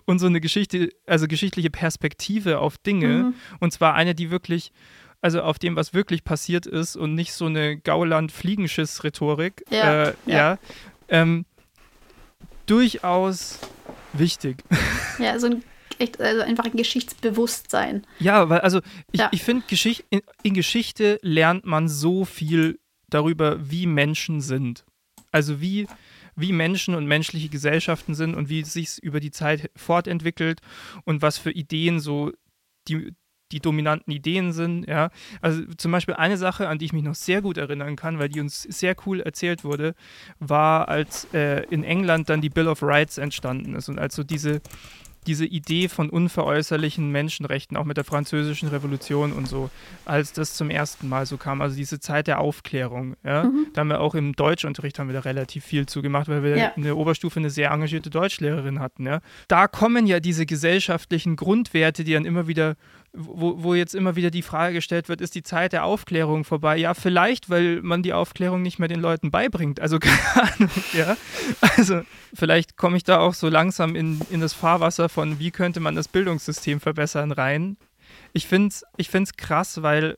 [0.04, 3.06] und so eine Geschichte, also geschichtliche Perspektive auf Dinge.
[3.06, 3.34] Mhm.
[3.60, 4.72] Und zwar eine, die wirklich,
[5.20, 9.64] also auf dem, was wirklich passiert ist und nicht so eine Gauland-Fliegenschiss-Rhetorik.
[9.70, 10.04] Ja.
[10.04, 10.36] Äh, ja.
[10.36, 10.58] ja
[11.08, 11.44] ähm,
[12.66, 13.58] durchaus
[14.12, 14.62] wichtig.
[15.18, 15.62] Ja, so ein
[16.00, 18.06] echt, also einfach ein Geschichtsbewusstsein.
[18.18, 18.80] Ja, weil, also
[19.12, 19.28] ich, ja.
[19.32, 22.78] ich finde, Geschicht, in, in Geschichte lernt man so viel
[23.08, 24.84] darüber, wie Menschen sind.
[25.32, 25.86] Also wie
[26.36, 30.60] wie Menschen und menschliche Gesellschaften sind und wie es sich über die Zeit fortentwickelt
[31.04, 32.32] und was für Ideen so
[32.88, 33.12] die,
[33.52, 34.86] die dominanten Ideen sind.
[34.88, 35.10] Ja.
[35.40, 38.28] Also zum Beispiel eine Sache, an die ich mich noch sehr gut erinnern kann, weil
[38.28, 39.94] die uns sehr cool erzählt wurde,
[40.38, 44.60] war, als äh, in England dann die Bill of Rights entstanden ist und also diese
[45.30, 49.70] diese Idee von unveräußerlichen Menschenrechten, auch mit der französischen Revolution und so,
[50.04, 51.60] als das zum ersten Mal so kam.
[51.62, 53.14] Also diese Zeit der Aufklärung.
[53.22, 53.44] Ja?
[53.44, 53.68] Mhm.
[53.72, 56.66] Da haben wir auch im Deutschunterricht haben wir da relativ viel zugemacht, weil wir ja.
[56.74, 59.06] in der Oberstufe eine sehr engagierte Deutschlehrerin hatten.
[59.06, 59.20] Ja?
[59.46, 62.74] Da kommen ja diese gesellschaftlichen Grundwerte, die dann immer wieder
[63.12, 66.76] wo, wo jetzt immer wieder die Frage gestellt wird, ist die Zeit der Aufklärung vorbei?
[66.76, 69.80] Ja, vielleicht, weil man die Aufklärung nicht mehr den Leuten beibringt.
[69.80, 71.16] Also keine Ahnung, ja.
[71.76, 72.02] Also
[72.34, 75.94] vielleicht komme ich da auch so langsam in, in das Fahrwasser von, wie könnte man
[75.94, 77.76] das Bildungssystem verbessern, rein.
[78.32, 80.16] Ich finde es ich find's krass, weil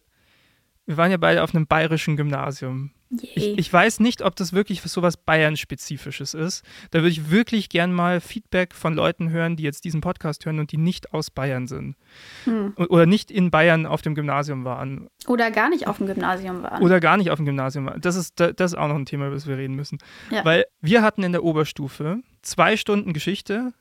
[0.87, 2.91] wir waren ja beide auf einem bayerischen Gymnasium.
[3.21, 6.65] Ich, ich, weiß nicht, ob das wirklich so was Bayern-spezifisches ist.
[6.91, 10.59] Da würde ich wirklich gern mal Feedback von Leuten hören, die jetzt diesen Podcast hören
[10.59, 11.97] und die nicht aus Bayern sind.
[12.45, 12.75] Hm.
[12.77, 15.09] Oder nicht in Bayern auf dem Gymnasium waren.
[15.27, 16.83] Oder gar nicht auf dem Gymnasium waren.
[16.83, 18.01] Oder gar nicht auf dem Gymnasium waren.
[18.01, 19.99] Das ist, das ist auch noch ein Thema, über das wir reden müssen.
[20.31, 20.45] Ja.
[20.45, 23.75] Weil wir hatten in der Oberstufe zwei Stunden Geschichte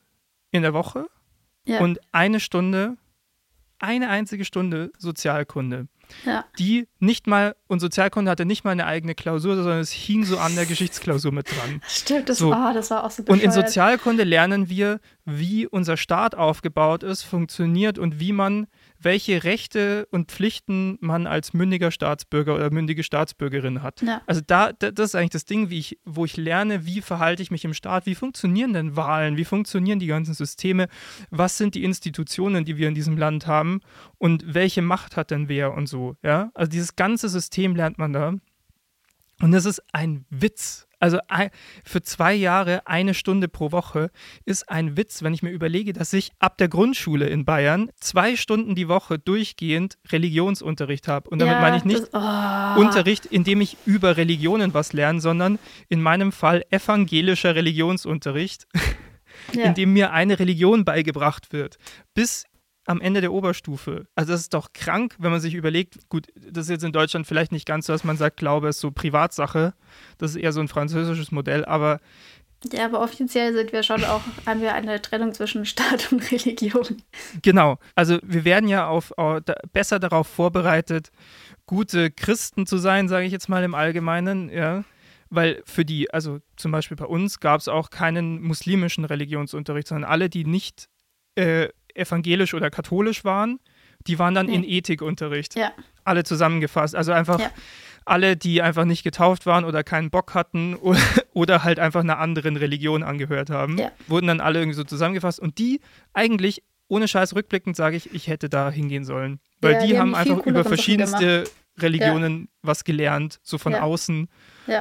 [0.51, 1.07] in der Woche
[1.65, 1.79] ja.
[1.79, 2.97] und eine Stunde,
[3.79, 5.87] eine einzige Stunde Sozialkunde.
[6.25, 6.45] Ja.
[6.59, 10.37] Die nicht mal, und Sozialkunde hatte nicht mal eine eigene Klausur, sondern es hing so
[10.37, 11.81] an der Geschichtsklausur mit dran.
[11.87, 12.53] Stimmt, das, so.
[12.53, 13.29] oh, das war auch so bescheuert.
[13.29, 18.67] Und in Sozialkunde lernen wir, wie unser Staat aufgebaut ist, funktioniert und wie man
[19.03, 24.01] welche Rechte und Pflichten man als mündiger Staatsbürger oder mündige Staatsbürgerin hat.
[24.01, 24.21] Ja.
[24.25, 27.51] Also da, das ist eigentlich das Ding, wie ich, wo ich lerne, wie verhalte ich
[27.51, 30.87] mich im Staat, wie funktionieren denn Wahlen, wie funktionieren die ganzen Systeme,
[31.29, 33.81] was sind die Institutionen, die wir in diesem Land haben
[34.17, 36.15] und welche Macht hat denn wer und so.
[36.23, 36.51] Ja?
[36.53, 38.33] Also dieses ganze System lernt man da.
[39.41, 40.87] Und das ist ein Witz.
[41.01, 41.17] Also
[41.83, 44.11] für zwei Jahre eine Stunde pro Woche
[44.45, 48.35] ist ein Witz, wenn ich mir überlege, dass ich ab der Grundschule in Bayern zwei
[48.35, 51.27] Stunden die Woche durchgehend Religionsunterricht habe.
[51.31, 52.79] Und damit ja, meine ich nicht das, oh.
[52.79, 55.57] Unterricht, in dem ich über Religionen was lerne, sondern
[55.89, 58.67] in meinem Fall evangelischer Religionsunterricht,
[59.53, 59.63] ja.
[59.63, 61.77] in dem mir eine Religion beigebracht wird.
[62.13, 62.45] Bis
[62.91, 64.05] am Ende der Oberstufe.
[64.15, 67.25] Also das ist doch krank, wenn man sich überlegt, gut, das ist jetzt in Deutschland
[67.25, 69.73] vielleicht nicht ganz so, dass man sagt, Glaube ist so Privatsache.
[70.17, 71.99] Das ist eher so ein französisches Modell, aber
[72.71, 77.01] ja, aber offiziell sind wir schon auch, haben wir eine Trennung zwischen Staat und Religion.
[77.41, 77.77] Genau.
[77.95, 79.41] Also wir werden ja auf, auf
[79.73, 81.11] besser darauf vorbereitet,
[81.65, 84.83] gute Christen zu sein, sage ich jetzt mal im Allgemeinen, ja.
[85.29, 90.09] Weil für die, also zum Beispiel bei uns gab es auch keinen muslimischen Religionsunterricht, sondern
[90.09, 90.89] alle, die nicht
[91.35, 93.59] äh, evangelisch oder katholisch waren,
[94.07, 94.55] die waren dann nee.
[94.55, 95.55] in Ethikunterricht.
[95.55, 95.71] Ja.
[96.03, 96.95] Alle zusammengefasst.
[96.95, 97.51] Also einfach ja.
[98.05, 100.99] alle, die einfach nicht getauft waren oder keinen Bock hatten oder,
[101.33, 103.91] oder halt einfach einer anderen Religion angehört haben, ja.
[104.07, 105.39] wurden dann alle irgendwie so zusammengefasst.
[105.39, 105.81] Und die
[106.13, 109.39] eigentlich, ohne Scheiß rückblickend, sage ich, ich hätte da hingehen sollen.
[109.61, 111.45] Weil die, die, haben, haben einfach über verschiedenste
[111.77, 114.27] Religionen was gelernt, so von außen.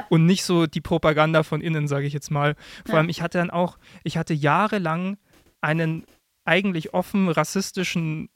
[0.09, 2.55] Und nicht so die Propaganda von innen, sage ich jetzt mal.
[2.85, 5.17] Vor allem, ich hatte dann auch, ich hatte jahrelang
[5.61, 6.05] einen
[6.51, 8.29] eigentlich offen rassistischen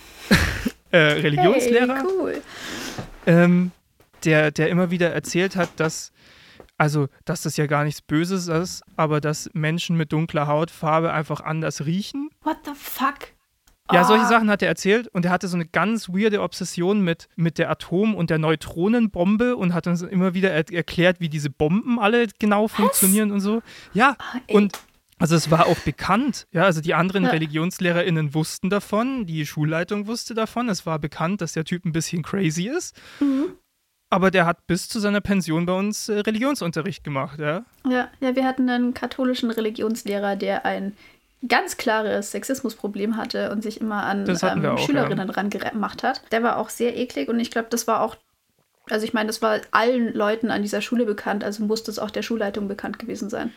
[0.91, 2.41] äh, Religionslehrer, hey, cool.
[3.27, 3.71] ähm,
[4.23, 6.11] der, der immer wieder erzählt hat, dass
[6.77, 11.39] also, dass das ja gar nichts Böses ist, aber dass Menschen mit dunkler Hautfarbe einfach
[11.39, 12.29] anders riechen.
[12.43, 13.33] What the fuck?
[13.91, 14.29] Ja, solche ah.
[14.29, 17.69] Sachen hat er erzählt und er hatte so eine ganz weirde Obsession mit, mit der
[17.69, 22.27] Atom- und der Neutronenbombe und hat uns immer wieder er erklärt, wie diese Bomben alle
[22.39, 22.73] genau Was?
[22.73, 23.61] funktionieren und so.
[23.93, 24.79] Ja, ah, und
[25.17, 27.29] also es war auch bekannt, ja, also die anderen ja.
[27.29, 32.21] ReligionslehrerInnen wussten davon, die Schulleitung wusste davon, es war bekannt, dass der Typ ein bisschen
[32.21, 32.95] crazy ist.
[33.19, 33.55] Mhm.
[34.09, 37.65] Aber der hat bis zu seiner Pension bei uns äh, Religionsunterricht gemacht, ja?
[37.89, 40.95] Ja, ja, wir hatten einen katholischen Religionslehrer, der ein
[41.47, 45.33] ganz klares Sexismusproblem hatte und sich immer an ähm, auch, Schülerinnen ja.
[45.33, 46.21] rangemacht hat.
[46.31, 48.15] Der war auch sehr eklig und ich glaube, das war auch,
[48.89, 52.11] also ich meine, das war allen Leuten an dieser Schule bekannt, also musste es auch
[52.11, 53.51] der Schulleitung bekannt gewesen sein.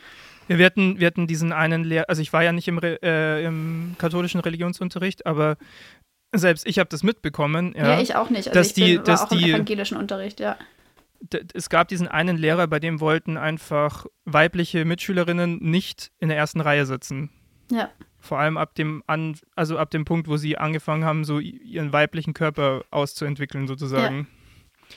[0.49, 3.45] Ja, wir, hatten, wir hatten diesen einen Lehrer, also ich war ja nicht im, äh,
[3.45, 5.57] im katholischen Religionsunterricht, aber
[6.35, 7.75] selbst ich habe das mitbekommen.
[7.77, 8.49] Ja, ja, ich auch nicht.
[8.49, 10.57] Also dass ich die, bin, dass auch die, im evangelischen Unterricht, ja.
[11.53, 16.61] Es gab diesen einen Lehrer, bei dem wollten einfach weibliche Mitschülerinnen nicht in der ersten
[16.61, 17.31] Reihe sitzen.
[17.71, 17.91] Ja.
[18.21, 21.93] Vor allem ab dem, an, also ab dem Punkt, wo sie angefangen haben, so ihren
[21.93, 24.29] weiblichen Körper auszuentwickeln, sozusagen.
[24.89, 24.97] Ja.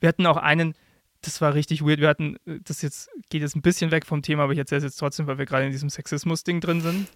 [0.00, 0.74] Wir hatten auch einen,
[1.22, 2.00] das war richtig weird.
[2.00, 4.84] Wir hatten, das jetzt geht jetzt ein bisschen weg vom Thema, aber ich erzähle es
[4.84, 7.08] jetzt trotzdem, weil wir gerade in diesem Sexismus-Ding drin sind.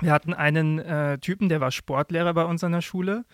[0.00, 3.24] Wir hatten einen äh, Typen, der war Sportlehrer bei uns an der Schule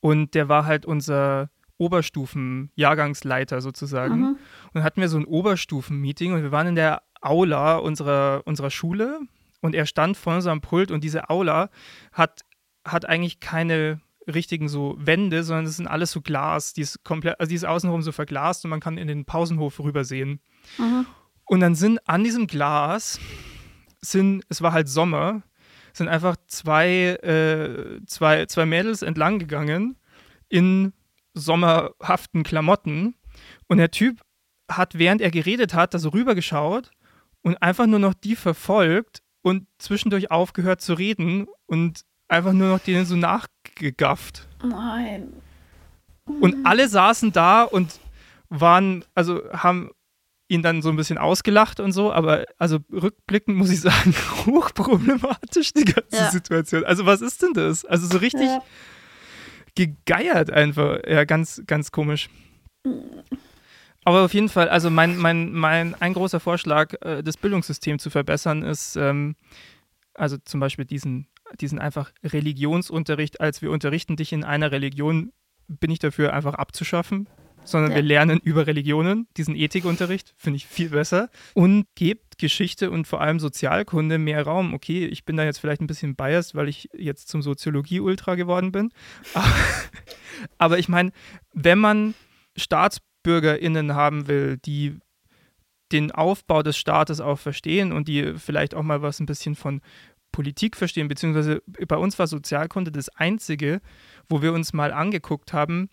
[0.00, 4.20] und der war halt unser Oberstufen-Jahrgangsleiter sozusagen.
[4.20, 4.26] Mhm.
[4.28, 8.70] Und dann hatten wir so ein Oberstufen-Meeting und wir waren in der Aula unserer, unserer
[8.70, 9.20] Schule
[9.60, 11.70] und er stand vor unserem Pult und diese Aula
[12.12, 12.44] hat,
[12.84, 16.72] hat eigentlich keine richtigen so Wände, sondern es sind alles so Glas.
[16.72, 19.80] Die ist komplett, also die ist außenrum so verglast und man kann in den Pausenhof
[19.80, 20.40] rübersehen.
[20.78, 21.06] Mhm.
[21.44, 23.18] Und dann sind an diesem Glas
[24.00, 25.42] sind, es war halt Sommer,
[25.92, 29.96] sind einfach zwei, äh, zwei, zwei Mädels entlang gegangen
[30.48, 30.92] in
[31.34, 33.14] sommerhaften Klamotten.
[33.66, 34.20] Und der Typ
[34.70, 36.90] hat, während er geredet hat, da so rübergeschaut
[37.42, 42.78] und einfach nur noch die verfolgt und zwischendurch aufgehört zu reden und einfach nur noch
[42.78, 44.46] denen so nachgegafft.
[44.62, 45.32] Nein.
[46.24, 47.98] Und alle saßen da und
[48.48, 49.90] waren, also haben
[50.48, 54.14] ihn dann so ein bisschen ausgelacht und so, aber also rückblickend muss ich sagen,
[54.46, 56.30] hochproblematisch die ganze ja.
[56.30, 56.84] Situation.
[56.84, 57.84] Also was ist denn das?
[57.84, 58.62] Also so richtig ja.
[59.74, 60.98] gegeiert einfach.
[61.06, 62.28] Ja, ganz, ganz komisch.
[64.04, 68.10] Aber auf jeden Fall, also mein, mein, mein ein großer Vorschlag, äh, das Bildungssystem zu
[68.10, 69.36] verbessern, ist ähm,
[70.14, 71.28] also zum Beispiel diesen,
[71.60, 75.32] diesen einfach Religionsunterricht, als wir unterrichten dich in einer Religion,
[75.68, 77.28] bin ich dafür einfach abzuschaffen
[77.64, 77.96] sondern ja.
[77.96, 81.30] wir lernen über Religionen, diesen Ethikunterricht, finde ich viel besser.
[81.54, 84.74] Und gebt Geschichte und vor allem Sozialkunde mehr Raum.
[84.74, 88.72] Okay, ich bin da jetzt vielleicht ein bisschen biased, weil ich jetzt zum Soziologie-Ultra geworden
[88.72, 88.92] bin.
[89.34, 89.54] Aber,
[90.58, 91.12] aber ich meine,
[91.52, 92.14] wenn man
[92.56, 94.98] StaatsbürgerInnen haben will, die
[95.92, 99.80] den Aufbau des Staates auch verstehen und die vielleicht auch mal was ein bisschen von
[100.32, 103.80] Politik verstehen, beziehungsweise bei uns war Sozialkunde das Einzige,
[104.28, 105.88] wo wir uns mal angeguckt haben,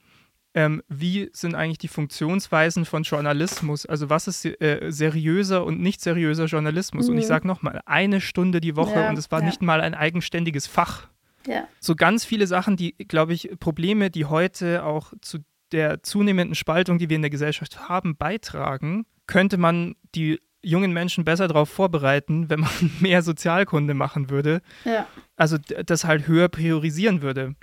[0.54, 3.86] ähm, wie sind eigentlich die Funktionsweisen von Journalismus?
[3.86, 7.06] Also was ist äh, seriöser und nicht seriöser Journalismus?
[7.06, 7.12] Mhm.
[7.12, 7.28] Und ich mhm.
[7.28, 9.46] sage nochmal, eine Stunde die Woche ja, und es war ja.
[9.46, 11.10] nicht mal ein eigenständiges Fach.
[11.46, 11.68] Ja.
[11.80, 15.40] So ganz viele Sachen, die, glaube ich, Probleme, die heute auch zu
[15.72, 21.24] der zunehmenden Spaltung, die wir in der Gesellschaft haben, beitragen, könnte man die jungen Menschen
[21.24, 24.62] besser darauf vorbereiten, wenn man mehr Sozialkunde machen würde.
[24.86, 25.08] Ja.
[25.36, 27.56] Also das halt höher priorisieren würde.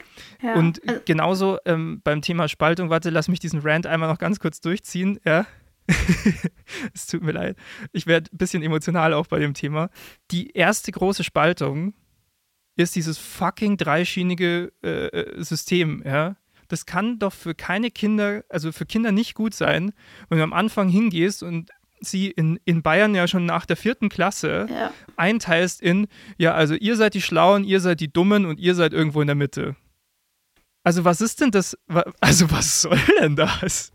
[0.42, 0.55] Ja.
[0.55, 4.38] Und also, genauso ähm, beim Thema Spaltung, warte, lass mich diesen Rant einmal noch ganz
[4.38, 5.47] kurz durchziehen, ja.
[6.95, 7.57] es tut mir leid.
[7.92, 9.90] Ich werde ein bisschen emotional auch bei dem Thema.
[10.30, 11.95] Die erste große Spaltung
[12.76, 16.36] ist dieses fucking dreischienige äh, äh System, ja.
[16.68, 19.92] Das kann doch für keine Kinder, also für Kinder nicht gut sein,
[20.28, 21.70] wenn du am Anfang hingehst und
[22.07, 24.92] sie in, in Bayern ja schon nach der vierten Klasse ja.
[25.16, 26.07] einteilst in,
[26.38, 29.26] ja, also ihr seid die Schlauen, ihr seid die Dummen und ihr seid irgendwo in
[29.26, 29.76] der Mitte.
[30.82, 31.78] Also was ist denn das,
[32.20, 33.92] also was soll denn das?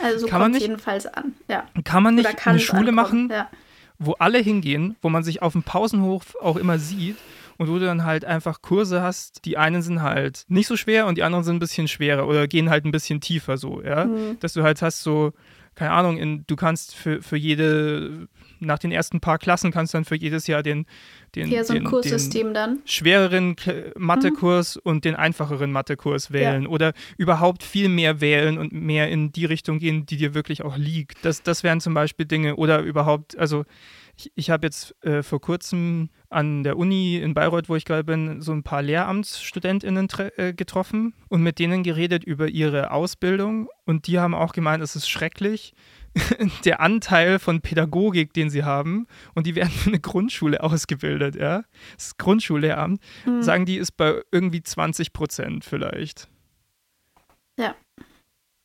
[0.00, 1.68] Also so kann man nicht, jedenfalls an, ja.
[1.84, 2.94] Kann man nicht kann eine Schule ankommen.
[2.96, 3.50] machen, ja.
[3.98, 7.16] wo alle hingehen, wo man sich auf dem Pausenhof auch immer sieht
[7.58, 11.06] und wo du dann halt einfach Kurse hast, die einen sind halt nicht so schwer
[11.06, 14.06] und die anderen sind ein bisschen schwerer oder gehen halt ein bisschen tiefer so, ja.
[14.06, 14.38] Mhm.
[14.40, 15.32] Dass du halt hast so
[15.74, 18.28] keine Ahnung, in, du kannst für, für jede,
[18.60, 20.86] nach den ersten paar Klassen kannst du dann für jedes Jahr den,
[21.34, 22.78] den, ja, so den, den dann.
[22.84, 23.56] schwereren
[23.96, 24.82] Mathekurs mhm.
[24.84, 26.68] und den einfacheren Mathekurs wählen ja.
[26.68, 30.76] oder überhaupt viel mehr wählen und mehr in die Richtung gehen, die dir wirklich auch
[30.76, 31.24] liegt.
[31.24, 33.64] Das, das wären zum Beispiel Dinge oder überhaupt, also
[34.16, 38.04] ich, ich habe jetzt äh, vor kurzem an der Uni in Bayreuth, wo ich gerade
[38.04, 43.68] bin, so ein paar LehramtsstudentInnen äh, getroffen und mit denen geredet über ihre Ausbildung.
[43.84, 45.74] Und die haben auch gemeint, es ist schrecklich,
[46.64, 51.64] der Anteil von Pädagogik, den sie haben, und die werden für eine Grundschule ausgebildet, ja.
[51.96, 53.42] Das Grundschullehramt, mhm.
[53.42, 56.28] sagen die, ist bei irgendwie 20 Prozent vielleicht.
[57.58, 57.74] Ja.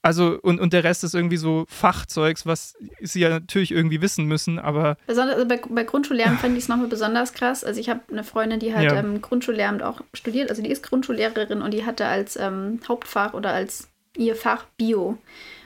[0.01, 4.25] Also, und, und der Rest ist irgendwie so Fachzeugs, was sie ja natürlich irgendwie wissen
[4.25, 4.97] müssen, aber.
[5.07, 7.63] Besonders, also bei, bei Grundschullehramt fand ich es nochmal besonders krass.
[7.63, 8.97] Also, ich habe eine Freundin, die halt ja.
[8.97, 10.49] ähm, Grundschullehramt auch studiert.
[10.49, 15.17] Also, die ist Grundschullehrerin und die hatte als ähm, Hauptfach oder als ihr Fach Bio.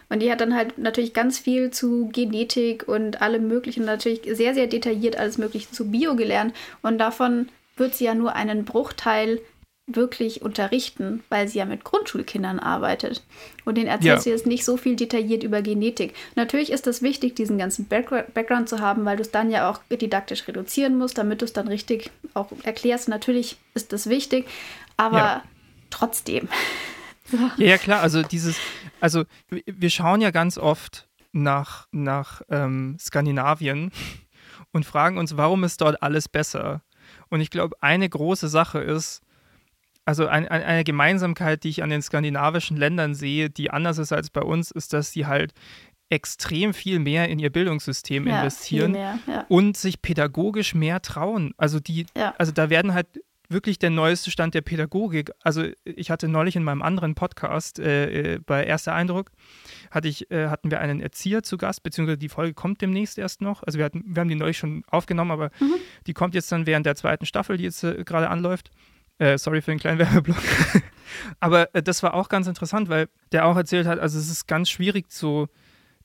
[0.09, 4.53] Und die hat dann halt natürlich ganz viel zu Genetik und allem Möglichen, natürlich sehr,
[4.53, 6.53] sehr detailliert alles Mögliche zu Bio gelernt.
[6.81, 9.39] Und davon wird sie ja nur einen Bruchteil
[9.85, 13.21] wirklich unterrichten, weil sie ja mit Grundschulkindern arbeitet.
[13.65, 14.19] Und den erzählt ja.
[14.19, 16.13] sie jetzt nicht so viel detailliert über Genetik.
[16.35, 19.81] Natürlich ist es wichtig, diesen ganzen Background zu haben, weil du es dann ja auch
[19.91, 23.09] didaktisch reduzieren musst, damit du es dann richtig auch erklärst.
[23.09, 24.47] Natürlich ist das wichtig,
[24.95, 25.43] aber ja.
[25.89, 26.47] trotzdem.
[27.31, 28.57] Ja, ja, klar, also dieses,
[28.99, 33.91] also wir schauen ja ganz oft nach, nach ähm, Skandinavien
[34.73, 36.81] und fragen uns, warum ist dort alles besser?
[37.29, 39.21] Und ich glaube, eine große Sache ist,
[40.05, 44.11] also ein, ein, eine Gemeinsamkeit, die ich an den skandinavischen Ländern sehe, die anders ist
[44.11, 45.53] als bei uns, ist, dass sie halt
[46.09, 49.45] extrem viel mehr in ihr Bildungssystem ja, investieren mehr, ja.
[49.49, 51.53] und sich pädagogisch mehr trauen.
[51.57, 52.35] Also die, ja.
[52.37, 53.07] also da werden halt
[53.49, 55.31] wirklich der neueste Stand der Pädagogik.
[55.41, 59.31] Also ich hatte neulich in meinem anderen Podcast äh, äh, bei Erster Eindruck
[59.91, 63.41] hatte ich, äh, hatten wir einen Erzieher zu Gast, beziehungsweise die Folge kommt demnächst erst
[63.41, 63.63] noch.
[63.63, 65.75] Also wir, hatten, wir haben die neulich schon aufgenommen, aber mhm.
[66.07, 68.71] die kommt jetzt dann während der zweiten Staffel, die jetzt äh, gerade anläuft.
[69.23, 70.43] Äh, sorry für den kleinen Werbeblock.
[71.39, 74.47] aber äh, das war auch ganz interessant, weil der auch erzählt hat, also es ist
[74.47, 75.47] ganz schwierig so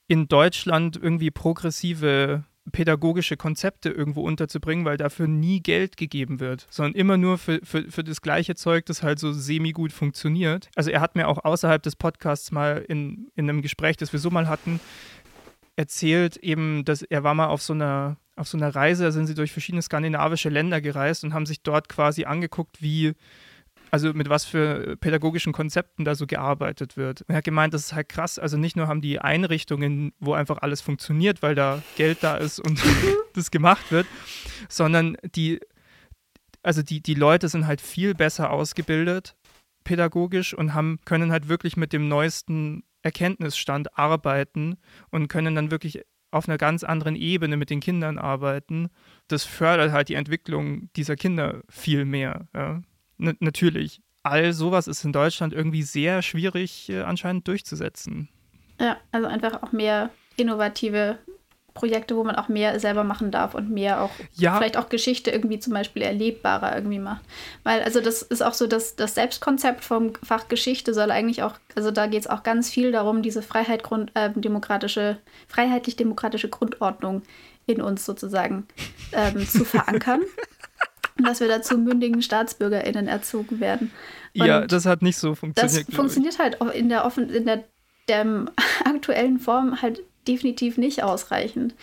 [0.07, 6.95] in Deutschland irgendwie progressive pädagogische Konzepte irgendwo unterzubringen, weil dafür nie Geld gegeben wird, sondern
[6.95, 10.69] immer nur für, für, für das gleiche Zeug, das halt so semi-gut funktioniert.
[10.77, 14.21] Also er hat mir auch außerhalb des Podcasts mal in, in einem Gespräch, das wir
[14.21, 14.81] so mal hatten,
[15.75, 19.35] erzählt eben, dass er war mal auf so einer auf so einer Reise, sind sie
[19.35, 23.15] durch verschiedene skandinavische Länder gereist und haben sich dort quasi angeguckt, wie
[23.91, 27.25] also mit was für pädagogischen Konzepten da so gearbeitet wird.
[27.27, 28.39] Er hat gemeint, das ist halt krass.
[28.39, 32.61] Also nicht nur haben die Einrichtungen, wo einfach alles funktioniert, weil da Geld da ist
[32.61, 32.83] und
[33.35, 34.07] das gemacht wird,
[34.69, 35.61] sondern die,
[36.63, 39.37] also die, die Leute sind halt viel besser ausgebildet
[39.89, 44.77] pädagogisch und haben, können halt wirklich mit dem neuesten Erkenntnisstand arbeiten
[45.11, 48.89] und können dann wirklich auf einer ganz anderen Ebene mit den Kindern arbeiten.
[49.29, 52.49] Das fördert halt die Entwicklung dieser Kinder viel mehr.
[52.55, 52.83] Ja
[53.19, 58.29] natürlich, all sowas ist in Deutschland irgendwie sehr schwierig äh, anscheinend durchzusetzen.
[58.81, 61.19] Ja, also einfach auch mehr innovative
[61.79, 64.57] Projekte, wo man auch mehr selber machen darf und mehr auch ja.
[64.57, 67.23] vielleicht auch Geschichte irgendwie zum Beispiel erlebbarer irgendwie macht.
[67.63, 71.55] Weil, also das ist auch so, dass das Selbstkonzept vom Fach Geschichte soll eigentlich auch,
[71.75, 75.19] also da geht es auch ganz viel darum, diese Freiheit, Grund, äh, demokratische,
[75.49, 77.23] freiheitlich-demokratische Grundordnung
[77.67, 78.67] in uns sozusagen
[79.13, 80.23] ähm, zu verankern.
[81.19, 83.91] dass wir dazu mündigen StaatsbürgerInnen erzogen werden.
[84.37, 85.89] Und ja, das hat nicht so funktioniert.
[85.89, 87.65] Das funktioniert halt in der, offen, in der,
[88.09, 88.47] der
[88.85, 91.75] aktuellen Form halt definitiv nicht ausreichend.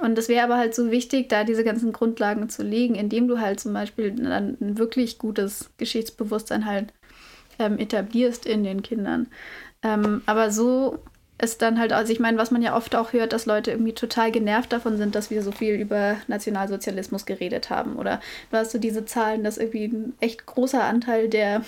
[0.00, 3.40] Und das wäre aber halt so wichtig, da diese ganzen Grundlagen zu legen, indem du
[3.40, 6.92] halt zum Beispiel ein, ein wirklich gutes Geschichtsbewusstsein halt
[7.58, 9.26] ähm, etablierst in den Kindern.
[9.82, 10.98] Ähm, aber so
[11.40, 13.92] ist dann halt, also ich meine, was man ja oft auch hört, dass Leute irgendwie
[13.92, 17.96] total genervt davon sind, dass wir so viel über Nationalsozialismus geredet haben.
[17.96, 18.20] Oder
[18.50, 21.62] du hast so diese Zahlen, dass irgendwie ein echt großer Anteil der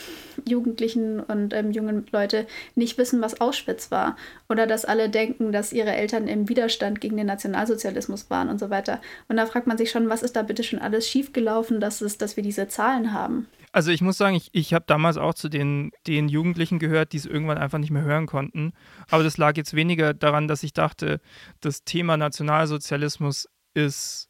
[0.44, 4.16] Jugendlichen und ähm, jungen Leute nicht wissen, was Auschwitz war.
[4.48, 8.70] Oder dass alle denken, dass ihre Eltern im Widerstand gegen den Nationalsozialismus waren und so
[8.70, 9.00] weiter.
[9.28, 12.18] Und da fragt man sich schon, was ist da bitte schon alles schiefgelaufen, dass, es,
[12.18, 13.46] dass wir diese Zahlen haben.
[13.72, 17.18] Also ich muss sagen, ich, ich habe damals auch zu den, den Jugendlichen gehört, die
[17.18, 18.72] es irgendwann einfach nicht mehr hören konnten.
[19.10, 21.20] Aber das lag jetzt weniger daran, dass ich dachte,
[21.60, 24.28] das Thema Nationalsozialismus ist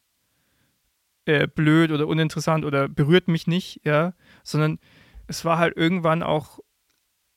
[1.25, 4.13] äh, blöd oder uninteressant oder berührt mich nicht, ja,
[4.43, 4.79] sondern
[5.27, 6.59] es war halt irgendwann auch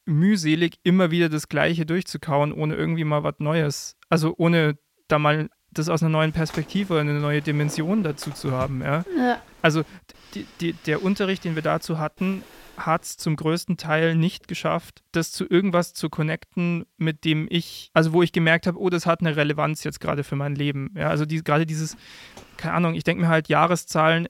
[0.06, 3.96] mühselig, immer wieder das Gleiche durchzukauen, ohne irgendwie mal was Neues.
[4.08, 4.78] Also ohne
[5.08, 5.48] da mal
[5.78, 8.82] das aus einer neuen Perspektive, eine neue Dimension dazu zu haben.
[8.82, 9.04] Ja?
[9.16, 9.40] ja.
[9.62, 9.82] Also
[10.34, 12.42] die, die, der Unterricht, den wir dazu hatten,
[12.76, 17.90] hat es zum größten Teil nicht geschafft, das zu irgendwas zu connecten, mit dem ich,
[17.94, 20.92] also wo ich gemerkt habe, oh, das hat eine Relevanz jetzt gerade für mein Leben.
[20.96, 21.96] Ja, also die, gerade dieses,
[22.56, 24.28] keine Ahnung, ich denke mir halt, Jahreszahlen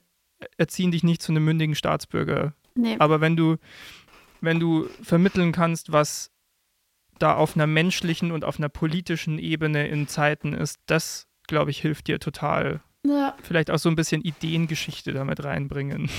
[0.57, 2.53] erziehen dich nicht zu einem mündigen Staatsbürger.
[2.75, 2.97] Nee.
[2.99, 3.57] Aber wenn du,
[4.41, 6.31] wenn du vermitteln kannst, was
[7.19, 11.79] da auf einer menschlichen und auf einer politischen Ebene in Zeiten ist, das glaube ich,
[11.79, 12.81] hilft dir total.
[13.05, 13.35] Ja.
[13.43, 16.09] Vielleicht auch so ein bisschen Ideengeschichte damit reinbringen.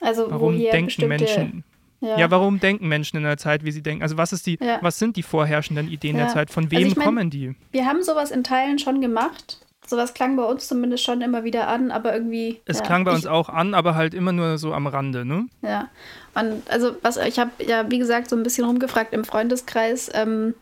[0.00, 1.64] Also Warum denken Menschen
[2.00, 2.18] Ja.
[2.18, 2.30] ja.
[2.30, 4.02] warum denken Menschen in der Zeit, wie sie denken?
[4.02, 4.78] Also was ist die, ja.
[4.82, 6.50] was sind die vorherrschenden Ideen der Zeit?
[6.50, 7.54] Von also wem also ich mein, kommen die?
[7.72, 9.60] Wir haben sowas in Teilen schon gemacht.
[9.86, 12.60] Sowas klang bei uns zumindest schon immer wieder an, aber irgendwie.
[12.64, 15.46] Es klang bei ich, uns auch an, aber halt immer nur so am Rande, ne?
[15.60, 15.90] Ja.
[16.34, 20.10] Und also was ich habe ja wie gesagt so ein bisschen rumgefragt im Freundeskreis.
[20.14, 20.54] Ähm,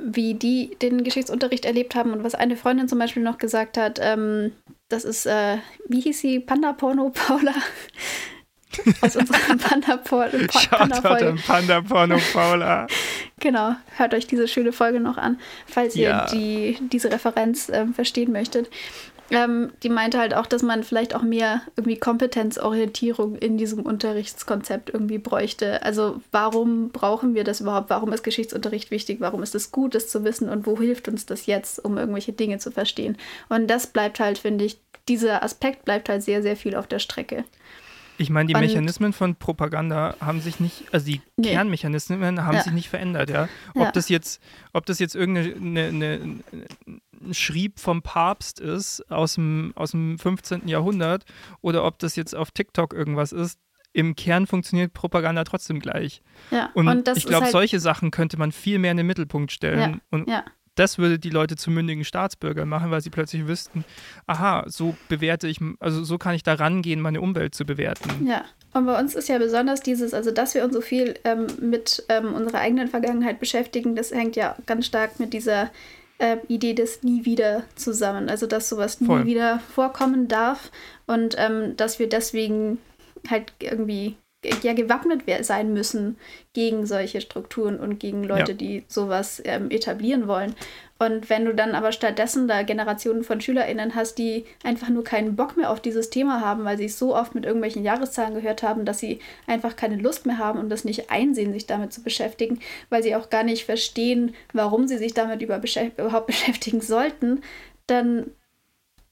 [0.00, 3.98] wie die den Geschichtsunterricht erlebt haben und was eine Freundin zum Beispiel noch gesagt hat,
[4.02, 4.52] ähm,
[4.88, 7.54] das ist, äh, wie hieß sie, Panda-Porno Paula?
[9.00, 12.86] Aus unserer Panda-Porno Panda Panda-Porno Paula.
[13.40, 16.26] genau, hört euch diese schöne Folge noch an, falls ja.
[16.26, 18.68] ihr die, diese Referenz äh, verstehen möchtet.
[19.30, 24.90] Ähm, die meinte halt auch, dass man vielleicht auch mehr irgendwie Kompetenzorientierung in diesem Unterrichtskonzept
[24.90, 25.82] irgendwie bräuchte.
[25.82, 27.90] Also warum brauchen wir das überhaupt?
[27.90, 29.20] Warum ist Geschichtsunterricht wichtig?
[29.20, 30.48] Warum ist es gut, das zu wissen?
[30.48, 33.16] Und wo hilft uns das jetzt, um irgendwelche Dinge zu verstehen?
[33.48, 36.98] Und das bleibt halt, finde ich, dieser Aspekt bleibt halt sehr, sehr viel auf der
[36.98, 37.44] Strecke.
[38.18, 41.50] Ich meine, die und, Mechanismen von Propaganda haben sich nicht, also die nee.
[41.50, 42.62] Kernmechanismen haben ja.
[42.62, 43.48] sich nicht verändert, ja.
[43.74, 43.92] Ob ja.
[43.92, 44.40] das jetzt,
[44.72, 46.40] ob das jetzt irgendeine eine, eine
[47.34, 50.68] Schrieb vom Papst ist aus dem, aus dem 15.
[50.68, 51.24] Jahrhundert
[51.60, 53.58] oder ob das jetzt auf TikTok irgendwas ist,
[53.92, 56.22] im Kern funktioniert Propaganda trotzdem gleich.
[56.50, 59.52] Ja, und, und ich glaube, halt solche Sachen könnte man viel mehr in den Mittelpunkt
[59.52, 59.78] stellen.
[59.94, 60.44] Ja, und ja
[60.76, 63.84] das würde die Leute zu mündigen Staatsbürgern machen, weil sie plötzlich wüssten,
[64.26, 68.26] aha, so bewerte ich, also so kann ich da rangehen, meine Umwelt zu bewerten.
[68.26, 68.44] Ja.
[68.72, 72.04] Und bei uns ist ja besonders dieses, also dass wir uns so viel ähm, mit
[72.10, 75.70] ähm, unserer eigenen Vergangenheit beschäftigen, das hängt ja ganz stark mit dieser
[76.18, 78.28] äh, Idee des Nie wieder zusammen.
[78.28, 79.26] Also dass sowas nie Voll.
[79.26, 80.70] wieder vorkommen darf
[81.06, 82.78] und ähm, dass wir deswegen
[83.28, 84.16] halt irgendwie
[84.62, 86.16] ja gewappnet sein müssen
[86.52, 88.56] gegen solche Strukturen und gegen Leute, ja.
[88.56, 90.54] die sowas ähm, etablieren wollen.
[90.98, 95.36] Und wenn du dann aber stattdessen da Generationen von SchülerInnen hast, die einfach nur keinen
[95.36, 98.62] Bock mehr auf dieses Thema haben, weil sie es so oft mit irgendwelchen Jahreszahlen gehört
[98.62, 102.02] haben, dass sie einfach keine Lust mehr haben und das nicht einsehen, sich damit zu
[102.02, 107.42] beschäftigen, weil sie auch gar nicht verstehen, warum sie sich damit beschäft überhaupt beschäftigen sollten,
[107.86, 108.30] dann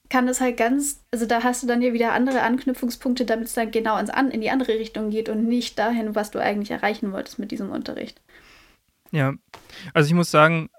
[0.08, 3.54] kann es halt ganz, also da hast du dann ja wieder andere Anknüpfungspunkte, damit es
[3.54, 7.12] dann genau ins in die andere Richtung geht und nicht dahin, was du eigentlich erreichen
[7.12, 8.22] wolltest mit diesem Unterricht.
[9.10, 9.34] Ja,
[9.92, 10.70] also ich muss sagen,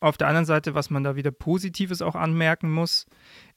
[0.00, 3.06] auf der anderen Seite, was man da wieder Positives auch anmerken muss,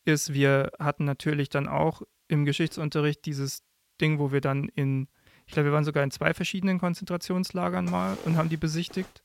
[0.06, 3.64] ist, wir hatten natürlich dann auch im Geschichtsunterricht dieses
[4.00, 5.08] Ding, wo wir dann in,
[5.46, 9.22] ich glaube, wir waren sogar in zwei verschiedenen Konzentrationslagern mal und haben die besichtigt.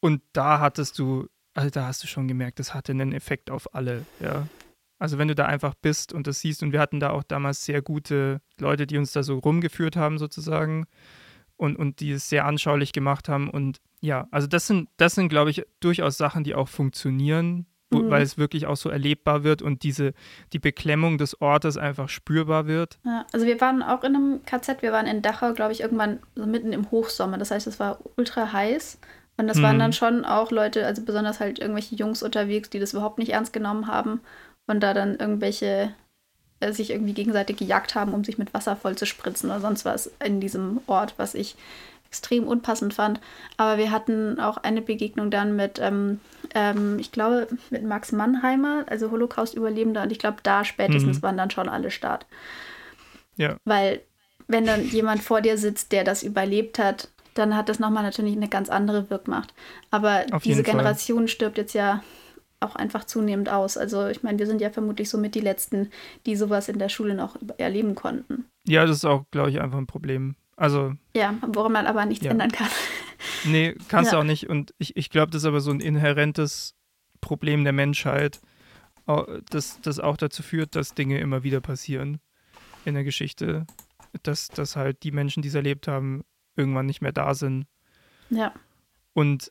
[0.00, 3.74] Und da hattest du also da hast du schon gemerkt, das hatte einen Effekt auf
[3.74, 4.46] alle, ja.
[4.98, 7.64] Also wenn du da einfach bist und das siehst, und wir hatten da auch damals
[7.64, 10.86] sehr gute Leute, die uns da so rumgeführt haben sozusagen
[11.56, 13.50] und, und die es sehr anschaulich gemacht haben.
[13.50, 17.98] Und ja, also das sind, das sind, glaube ich, durchaus Sachen, die auch funktionieren, wo,
[17.98, 18.10] mhm.
[18.10, 20.12] weil es wirklich auch so erlebbar wird und diese,
[20.52, 22.98] die Beklemmung des Ortes einfach spürbar wird.
[23.04, 26.20] Ja, also wir waren auch in einem KZ, wir waren in Dachau, glaube ich, irgendwann
[26.34, 27.38] so mitten im Hochsommer.
[27.38, 28.98] Das heißt, es war ultra heiß
[29.36, 29.62] und das mhm.
[29.62, 33.32] waren dann schon auch Leute, also besonders halt irgendwelche Jungs unterwegs, die das überhaupt nicht
[33.32, 34.20] ernst genommen haben
[34.66, 35.94] und da dann irgendwelche
[36.60, 39.84] äh, sich irgendwie gegenseitig gejagt haben, um sich mit Wasser voll zu spritzen oder sonst
[39.84, 41.56] was in diesem Ort, was ich
[42.06, 43.20] extrem unpassend fand.
[43.56, 46.20] Aber wir hatten auch eine Begegnung dann mit, ähm,
[46.54, 50.02] ähm, ich glaube, mit Max Mannheimer, also Holocaust-Überlebender.
[50.02, 51.22] Und ich glaube, da spätestens mhm.
[51.22, 52.26] waren dann schon alle Start.
[53.36, 53.56] Ja.
[53.64, 54.00] Weil,
[54.48, 58.34] wenn dann jemand vor dir sitzt, der das überlebt hat, dann hat das nochmal natürlich
[58.34, 59.52] eine ganz andere Wirkmacht.
[59.90, 62.02] Aber Auf diese Generation stirbt jetzt ja
[62.60, 63.76] auch einfach zunehmend aus.
[63.76, 65.90] Also ich meine, wir sind ja vermutlich somit die Letzten,
[66.24, 68.46] die sowas in der Schule noch erleben konnten.
[68.66, 70.36] Ja, das ist auch, glaube ich, einfach ein Problem.
[70.56, 70.94] Also.
[71.14, 72.30] Ja, woran man aber nichts ja.
[72.30, 72.68] ändern kann.
[73.44, 74.18] Nee, kannst ja.
[74.18, 74.48] du auch nicht.
[74.48, 76.74] Und ich, ich glaube, das ist aber so ein inhärentes
[77.22, 78.40] Problem der Menschheit,
[79.48, 82.20] das, das auch dazu führt, dass Dinge immer wieder passieren
[82.84, 83.66] in der Geschichte.
[84.22, 86.24] Dass, dass halt die Menschen, die es erlebt haben,
[86.56, 87.66] irgendwann nicht mehr da sind.
[88.30, 88.52] Ja.
[89.12, 89.50] Und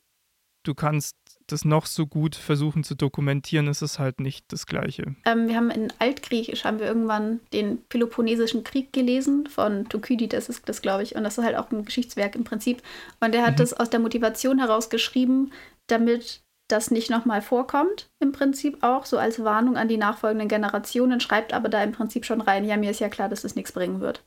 [0.64, 1.16] du kannst
[1.48, 5.16] das noch so gut versuchen zu dokumentieren, ist es halt nicht das Gleiche.
[5.26, 10.68] Ähm, wir haben in Altgriechisch haben wir irgendwann den Peloponnesischen Krieg gelesen von Thukydides ist
[10.68, 11.16] das, glaube ich.
[11.16, 12.82] Und das ist halt auch ein Geschichtswerk im Prinzip.
[13.20, 13.58] Und der hat mhm.
[13.58, 15.52] das aus der Motivation heraus geschrieben,
[15.88, 21.20] damit das nicht nochmal vorkommt, im Prinzip auch, so als Warnung an die nachfolgenden Generationen,
[21.20, 23.72] schreibt aber da im Prinzip schon rein, ja, mir ist ja klar, dass das nichts
[23.72, 24.24] bringen wird.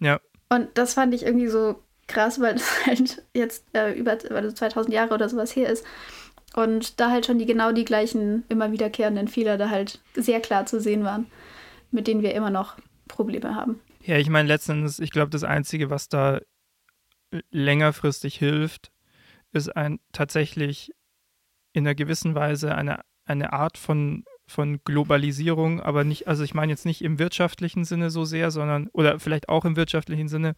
[0.00, 0.20] Ja.
[0.48, 4.92] Und das fand ich irgendwie so krass, weil es halt jetzt äh, über also 2000
[4.92, 5.84] Jahre oder sowas her ist.
[6.60, 10.66] Und da halt schon die genau die gleichen immer wiederkehrenden Fehler da halt sehr klar
[10.66, 11.26] zu sehen waren,
[11.90, 12.76] mit denen wir immer noch
[13.08, 13.80] Probleme haben.
[14.04, 16.40] Ja, ich meine, letztendlich, ich glaube, das Einzige, was da
[17.50, 18.92] längerfristig hilft,
[19.52, 20.92] ist ein tatsächlich
[21.72, 26.72] in einer gewissen Weise eine, eine Art von, von Globalisierung, aber nicht, also ich meine
[26.72, 30.54] jetzt nicht im wirtschaftlichen Sinne so sehr, sondern, oder vielleicht auch im wirtschaftlichen Sinne,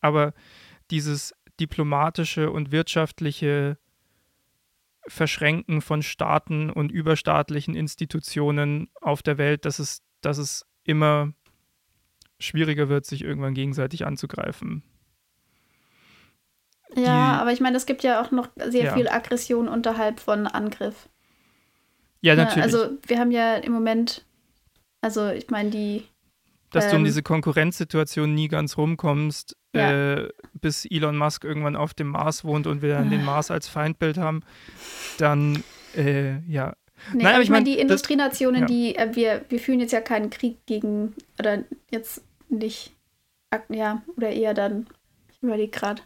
[0.00, 0.32] Aber
[0.90, 3.76] dieses diplomatische und wirtschaftliche
[5.06, 11.32] Verschränken von Staaten und überstaatlichen Institutionen auf der Welt, dass es, dass es immer
[12.38, 14.82] schwieriger wird, sich irgendwann gegenseitig anzugreifen.
[16.96, 18.94] Ja, Die, aber ich meine, es gibt ja auch noch sehr ja.
[18.94, 21.08] viel Aggression unterhalb von Angriff.
[22.20, 22.62] Ja, natürlich.
[22.62, 24.24] Also wir haben ja im Moment,
[25.02, 26.04] also ich meine, die
[26.70, 30.14] dass ähm, du um ähm, diese Konkurrenzsituation nie ganz rumkommst, ja.
[30.14, 30.28] äh,
[30.60, 34.18] bis Elon Musk irgendwann auf dem Mars wohnt und wir dann den Mars als Feindbild
[34.18, 34.42] haben,
[35.18, 35.62] dann
[35.96, 36.74] äh, ja.
[37.12, 38.66] Nee, Nein, aber ich meine, die Industrienationen, ja.
[38.66, 42.92] die, äh, wir, wir führen jetzt ja keinen Krieg gegen, oder jetzt nicht,
[43.68, 44.86] ja, oder eher dann,
[45.30, 46.02] ich überlege gerade,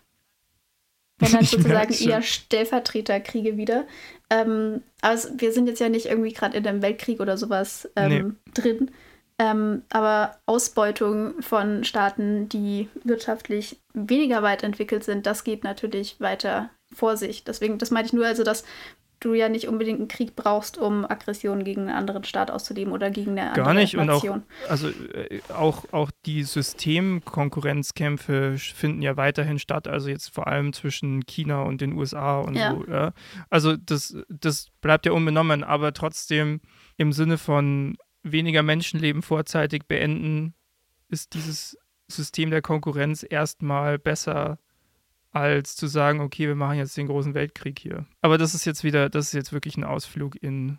[1.19, 3.87] wenn dann sozusagen eher Stellvertreterkriege wieder.
[4.31, 7.89] Ähm, aber es, wir sind jetzt ja nicht irgendwie gerade in einem Weltkrieg oder sowas
[7.97, 8.53] ähm, nee.
[8.55, 8.91] drin.
[9.39, 16.71] Ähm, aber Ausbeutung von Staaten, die wirtschaftlich weniger weit entwickelt sind, das geht natürlich weiter
[16.93, 17.45] vor sich.
[17.45, 18.65] Deswegen, das meinte ich nur, also dass
[19.21, 23.11] du ja nicht unbedingt einen Krieg brauchst, um Aggressionen gegen einen anderen Staat auszuleben oder
[23.11, 23.95] gegen eine andere Gar nicht.
[23.95, 24.33] Nation.
[24.33, 30.47] Und auch, also äh, auch, auch die Systemkonkurrenzkämpfe finden ja weiterhin statt, also jetzt vor
[30.47, 32.73] allem zwischen China und den USA und ja.
[32.73, 32.85] so.
[32.91, 33.13] Ja.
[33.51, 36.61] Also das, das bleibt ja unbenommen, aber trotzdem
[36.97, 40.55] im Sinne von weniger Menschenleben vorzeitig beenden,
[41.09, 44.59] ist dieses System der Konkurrenz erstmal besser
[45.31, 48.07] als zu sagen, okay, wir machen jetzt den großen Weltkrieg hier.
[48.23, 50.79] Aber das ist jetzt wieder, das ist jetzt wirklich ein Ausflug in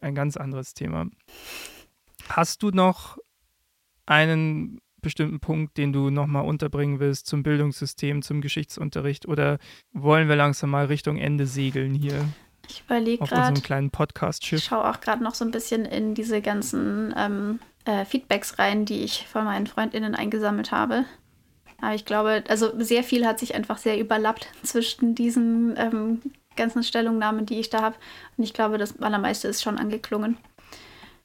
[0.00, 1.06] ein ganz anderes Thema.
[2.28, 3.18] Hast du noch
[4.06, 9.58] einen bestimmten Punkt, den du nochmal unterbringen willst zum Bildungssystem, zum Geschichtsunterricht oder
[9.92, 12.28] wollen wir langsam mal Richtung Ende segeln hier?
[12.70, 13.42] Ich überlege gerade.
[13.42, 14.58] Auf unserem kleinen Podcast-Schiff.
[14.58, 18.84] Ich schaue auch gerade noch so ein bisschen in diese ganzen ähm, äh, Feedbacks rein,
[18.84, 21.04] die ich von meinen FreundInnen eingesammelt habe.
[21.80, 26.20] Aber ich glaube, also sehr viel hat sich einfach sehr überlappt zwischen diesen ähm,
[26.56, 27.96] ganzen Stellungnahmen, die ich da habe.
[28.36, 30.36] Und ich glaube, das allermeiste ist schon angeklungen.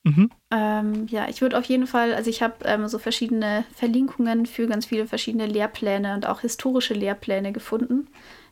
[0.03, 0.29] Mhm.
[0.51, 4.67] Ähm, ja, ich würde auf jeden Fall, also ich habe ähm, so verschiedene Verlinkungen für
[4.67, 8.07] ganz viele verschiedene Lehrpläne und auch historische Lehrpläne gefunden.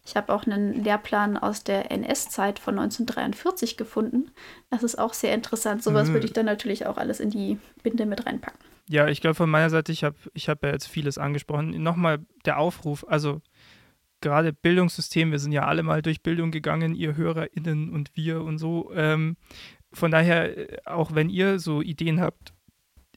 [0.05, 4.31] Ich habe auch einen Lehrplan aus der NS-Zeit von 1943 gefunden.
[4.69, 5.81] Das ist auch sehr interessant.
[5.81, 6.13] Sowas mhm.
[6.13, 8.59] würde ich dann natürlich auch alles in die Binde mit reinpacken.
[8.89, 11.81] Ja, ich glaube von meiner Seite, ich habe ich hab ja jetzt vieles angesprochen.
[11.81, 13.41] Nochmal der Aufruf, also
[14.19, 18.57] gerade Bildungssystem, wir sind ja alle mal durch Bildung gegangen, ihr HörerInnen und wir und
[18.57, 18.91] so.
[18.93, 19.37] Ähm,
[19.93, 22.53] von daher, äh, auch wenn ihr so Ideen habt,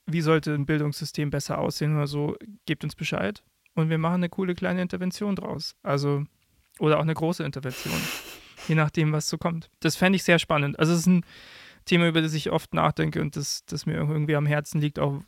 [0.06, 3.42] wie sollte ein Bildungssystem besser aussehen oder so, gebt uns Bescheid
[3.74, 5.74] und wir machen eine coole kleine Intervention draus.
[5.82, 6.24] Also
[6.78, 7.94] oder auch eine große Intervention.
[8.68, 9.70] Je nachdem, was so kommt.
[9.80, 10.78] Das fände ich sehr spannend.
[10.78, 11.24] Also es ist ein
[11.84, 14.98] Thema, über das ich oft nachdenke und das, das mir irgendwie am Herzen liegt.
[14.98, 15.20] Auch,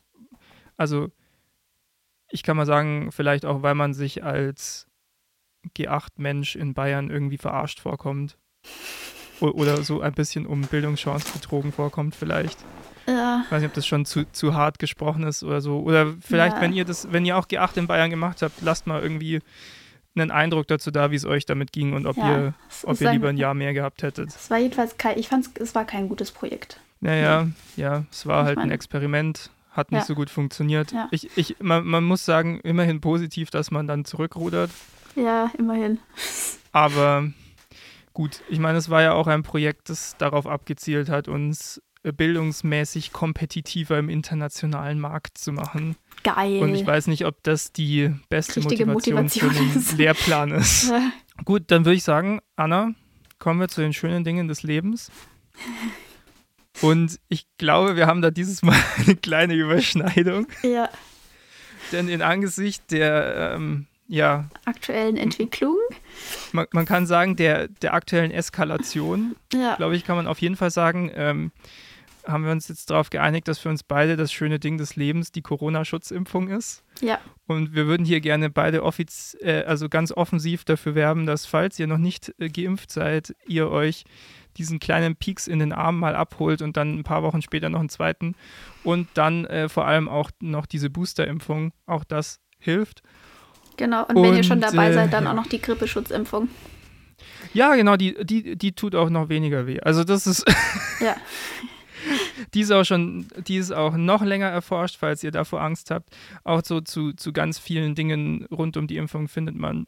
[0.77, 1.09] also
[2.29, 4.87] ich kann mal sagen, vielleicht auch, weil man sich als
[5.77, 8.37] G8-Mensch in Bayern irgendwie verarscht vorkommt.
[9.39, 12.59] Oder so ein bisschen um Bildungschance betrogen vorkommt, vielleicht.
[13.07, 13.43] Ja.
[13.45, 15.79] Ich weiß nicht, ob das schon zu, zu hart gesprochen ist oder so.
[15.79, 16.61] Oder vielleicht, ja.
[16.61, 19.39] wenn ihr das, wenn ihr auch G8 in Bayern gemacht habt, lasst mal irgendwie
[20.15, 22.53] einen Eindruck dazu da, wie es euch damit ging und ob ja, ihr,
[22.83, 24.29] ob ihr lieber ein Jahr mehr gehabt hättet.
[24.29, 26.79] Es war jedenfalls kein, ich fand es war kein gutes Projekt.
[26.99, 30.05] Naja, ja, ja es war ich halt meine, ein Experiment, hat nicht ja.
[30.05, 30.93] so gut funktioniert.
[31.11, 34.71] Ich, ich, man, man muss sagen, immerhin positiv, dass man dann zurückrudert.
[35.15, 35.99] Ja, immerhin.
[36.71, 37.31] Aber
[38.13, 43.11] gut, ich meine, es war ja auch ein Projekt, das darauf abgezielt hat, uns bildungsmäßig
[43.11, 45.95] kompetitiver im internationalen Markt zu machen.
[46.23, 46.59] Geil.
[46.59, 49.97] Und ich weiß nicht, ob das die beste Motivation, Motivation, für den.
[49.97, 50.91] Lehrplan ist.
[51.45, 52.93] Gut, dann würde ich sagen, Anna,
[53.37, 55.11] kommen wir zu den schönen Dingen des Lebens.
[56.81, 60.47] Und ich glaube, wir haben da dieses Mal eine kleine Überschneidung.
[60.63, 60.89] Ja.
[61.91, 65.77] Denn in Angesicht der ähm, ja, aktuellen Entwicklung.
[66.51, 69.75] Man, man, kann sagen, der, der aktuellen Eskalation, ja.
[69.75, 71.51] glaube ich, kann man auf jeden Fall sagen, ähm,
[72.31, 75.31] haben wir uns jetzt darauf geeinigt, dass für uns beide das schöne Ding des Lebens
[75.31, 76.83] die Corona-Schutzimpfung ist.
[77.01, 77.19] Ja.
[77.47, 81.79] Und wir würden hier gerne beide offiz äh, also ganz offensiv dafür werben, dass falls
[81.79, 84.03] ihr noch nicht äh, geimpft seid, ihr euch
[84.57, 87.79] diesen kleinen Peaks in den Arm mal abholt und dann ein paar Wochen später noch
[87.79, 88.35] einen zweiten.
[88.83, 91.71] Und dann äh, vor allem auch noch diese Booster-Impfung.
[91.85, 93.01] Auch das hilft.
[93.77, 96.49] Genau, und, und wenn ihr schon dabei seid, dann auch noch die Grippeschutzimpfung.
[97.53, 99.79] Ja, genau, die, die, die tut auch noch weniger weh.
[99.79, 100.45] Also das ist.
[100.99, 101.15] ja.
[102.59, 106.09] die ist auch schon, die ist auch noch länger erforscht, falls ihr davor Angst habt.
[106.43, 109.87] Auch so zu, zu ganz vielen Dingen rund um die Impfung findet man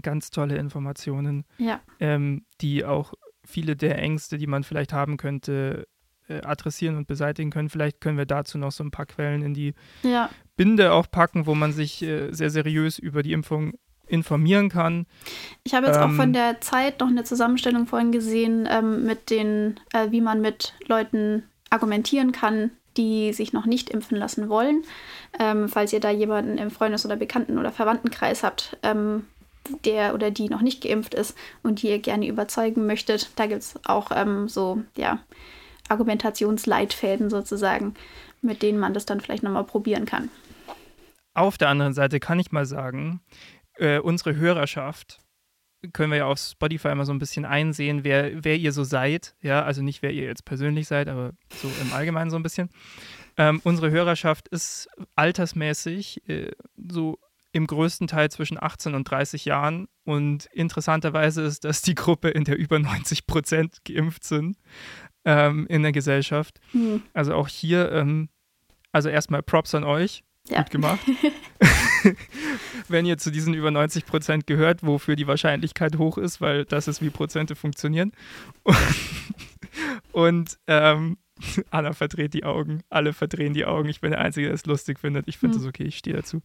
[0.00, 1.80] ganz tolle Informationen, ja.
[2.00, 3.12] ähm, die auch
[3.44, 5.86] viele der Ängste, die man vielleicht haben könnte,
[6.26, 7.68] äh, adressieren und beseitigen können.
[7.68, 10.30] Vielleicht können wir dazu noch so ein paar Quellen in die ja.
[10.56, 13.74] Binde auch packen, wo man sich äh, sehr seriös über die Impfung
[14.06, 15.06] informieren kann.
[15.64, 19.30] Ich habe jetzt ähm, auch von der Zeit noch eine Zusammenstellung vorhin gesehen, ähm, mit
[19.30, 24.82] den, äh, wie man mit Leuten argumentieren kann, die sich noch nicht impfen lassen wollen.
[25.38, 29.26] Ähm, falls ihr da jemanden im Freundes- oder Bekannten- oder Verwandtenkreis habt, ähm,
[29.84, 33.62] der oder die noch nicht geimpft ist und die ihr gerne überzeugen möchtet, da gibt
[33.62, 35.20] es auch ähm, so, ja,
[35.88, 37.94] Argumentationsleitfäden sozusagen,
[38.42, 40.30] mit denen man das dann vielleicht nochmal probieren kann.
[41.34, 43.20] Auf der anderen Seite kann ich mal sagen,
[43.76, 45.20] äh, unsere Hörerschaft
[45.92, 49.34] können wir ja auf Spotify mal so ein bisschen einsehen, wer, wer ihr so seid.
[49.40, 52.70] Ja, also nicht, wer ihr jetzt persönlich seid, aber so im Allgemeinen so ein bisschen.
[53.36, 57.18] Ähm, unsere Hörerschaft ist altersmäßig äh, so
[57.52, 59.88] im größten Teil zwischen 18 und 30 Jahren.
[60.04, 64.58] Und interessanterweise ist, dass die Gruppe, in der über 90 Prozent geimpft sind
[65.24, 66.60] ähm, in der Gesellschaft.
[66.72, 67.02] Hm.
[67.12, 68.28] Also auch hier, ähm,
[68.92, 70.24] also erstmal Props an euch.
[70.48, 70.62] Ja.
[70.62, 71.00] Gut gemacht.
[72.88, 76.88] Wenn ihr zu diesen über 90 Prozent gehört, wofür die Wahrscheinlichkeit hoch ist, weil das
[76.88, 78.12] ist, wie Prozente funktionieren.
[80.12, 81.18] Und ähm,
[81.70, 83.88] Anna verdreht die Augen, alle verdrehen die Augen.
[83.88, 85.28] Ich bin der Einzige, der es lustig findet.
[85.28, 85.68] Ich finde es mhm.
[85.68, 86.42] okay, ich stehe dazu.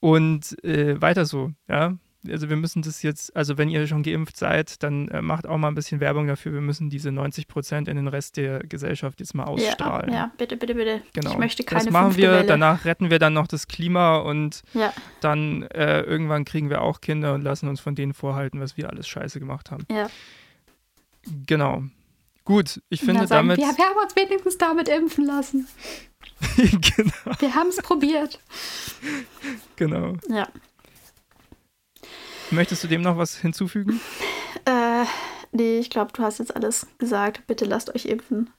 [0.00, 1.96] Und äh, weiter so, ja
[2.30, 5.56] also wir müssen das jetzt, also wenn ihr schon geimpft seid, dann äh, macht auch
[5.58, 6.52] mal ein bisschen Werbung dafür.
[6.52, 10.10] Wir müssen diese 90 Prozent in den Rest der Gesellschaft jetzt mal ausstrahlen.
[10.10, 11.02] Ja, ja bitte, bitte, bitte.
[11.12, 11.32] Genau.
[11.32, 12.46] Ich möchte keine Das machen wir, Welle.
[12.46, 14.92] danach retten wir dann noch das Klima und ja.
[15.20, 18.90] dann äh, irgendwann kriegen wir auch Kinder und lassen uns von denen vorhalten, was wir
[18.90, 19.86] alles scheiße gemacht haben.
[19.90, 20.08] Ja.
[21.46, 21.82] Genau.
[22.44, 23.58] Gut, ich finde sagen, damit.
[23.58, 25.66] Wir, wir haben uns wenigstens damit impfen lassen.
[26.56, 27.38] genau.
[27.38, 28.38] Wir haben es probiert.
[29.76, 30.16] Genau.
[30.28, 30.48] Ja.
[32.54, 34.00] Möchtest du dem noch was hinzufügen?
[34.64, 35.04] Äh,
[35.52, 37.46] nee, ich glaube, du hast jetzt alles gesagt.
[37.46, 38.50] Bitte lasst euch impfen.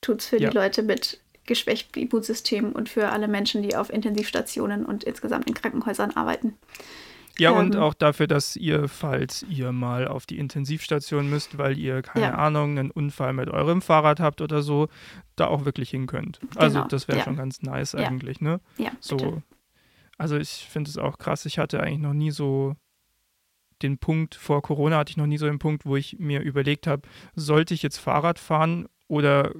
[0.00, 0.50] Tut's für ja.
[0.50, 5.54] die Leute mit geschwächtem Immunsystem und für alle Menschen, die auf Intensivstationen und insgesamt in
[5.54, 6.56] Krankenhäusern arbeiten.
[7.38, 11.78] Ja, ähm, und auch dafür, dass ihr, falls ihr mal auf die Intensivstation müsst, weil
[11.78, 12.34] ihr, keine ja.
[12.34, 14.88] Ahnung, einen Unfall mit eurem Fahrrad habt oder so,
[15.36, 16.40] da auch wirklich hin könnt.
[16.56, 16.88] Also genau.
[16.88, 17.24] das wäre ja.
[17.24, 18.60] schon ganz nice eigentlich, ne?
[18.76, 18.90] Ja.
[19.00, 19.16] So.
[19.16, 19.42] Bitte.
[20.18, 21.46] Also ich finde es auch krass.
[21.46, 22.74] Ich hatte eigentlich noch nie so
[23.82, 26.86] den Punkt, vor Corona hatte ich noch nie so den Punkt, wo ich mir überlegt
[26.86, 27.02] habe,
[27.34, 29.52] sollte ich jetzt Fahrrad fahren oder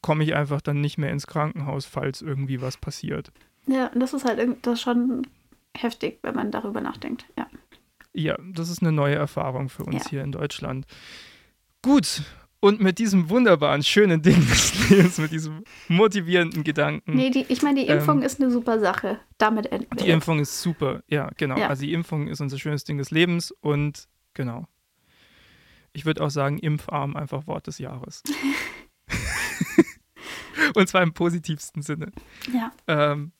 [0.00, 3.32] komme ich einfach dann nicht mehr ins Krankenhaus, falls irgendwie was passiert.
[3.66, 5.26] Ja, das ist halt das ist schon
[5.76, 7.46] heftig, wenn man darüber nachdenkt, ja.
[8.12, 10.10] Ja, das ist eine neue Erfahrung für uns ja.
[10.10, 10.86] hier in Deutschland.
[11.82, 12.22] Gut,
[12.64, 17.14] und mit diesem wunderbaren, schönen Ding des Lebens, mit diesem motivierenden Gedanken.
[17.14, 19.20] Nee, die, ich meine, die Impfung ähm, ist eine super Sache.
[19.36, 21.58] Damit enden Die Impfung ist super, ja, genau.
[21.58, 21.68] Ja.
[21.68, 24.66] Also die Impfung ist unser schönes Ding des Lebens und genau.
[25.92, 28.22] Ich würde auch sagen, impfarm einfach Wort des Jahres.
[30.74, 32.12] und zwar im positivsten Sinne.
[32.50, 32.72] Ja.
[32.86, 33.32] Ähm,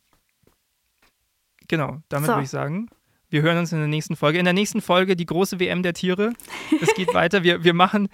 [1.67, 2.33] genau, damit so.
[2.35, 2.91] würde ich sagen,
[3.35, 4.39] wir hören uns in der nächsten Folge.
[4.39, 6.35] In der nächsten Folge die große WM der Tiere.
[6.81, 7.43] Es geht weiter.
[7.43, 8.09] Wir, wir machen,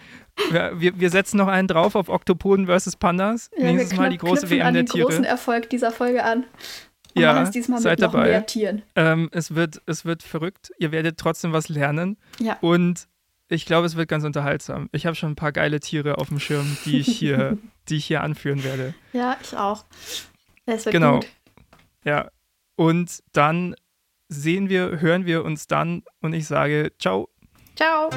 [0.51, 3.51] wir, wir setzen noch einen drauf auf Oktopoden versus Pandas.
[3.55, 5.09] Ja, Nächstes Mal die große WM an der den Tiere.
[5.09, 6.47] großen Erfolg dieser Folge an.
[7.15, 8.29] Und ja, es diesmal seid dabei.
[8.29, 8.81] mehr Tieren.
[8.97, 10.73] Ähm, es, wird, es wird verrückt.
[10.79, 12.17] Ihr werdet trotzdem was lernen.
[12.39, 12.57] Ja.
[12.63, 13.07] Und
[13.49, 14.89] ich glaube, es wird ganz unterhaltsam.
[14.93, 17.59] Ich habe schon ein paar geile Tiere auf dem Schirm, die ich hier,
[17.91, 18.95] die ich hier anführen werde.
[19.13, 19.85] Ja, ich auch.
[20.65, 21.17] Es wird genau.
[21.17, 21.27] gut.
[22.05, 22.31] Ja.
[22.77, 23.75] Und dann
[24.31, 27.29] sehen wir, hören wir uns dann und ich sage ciao.
[27.77, 28.11] Ciao.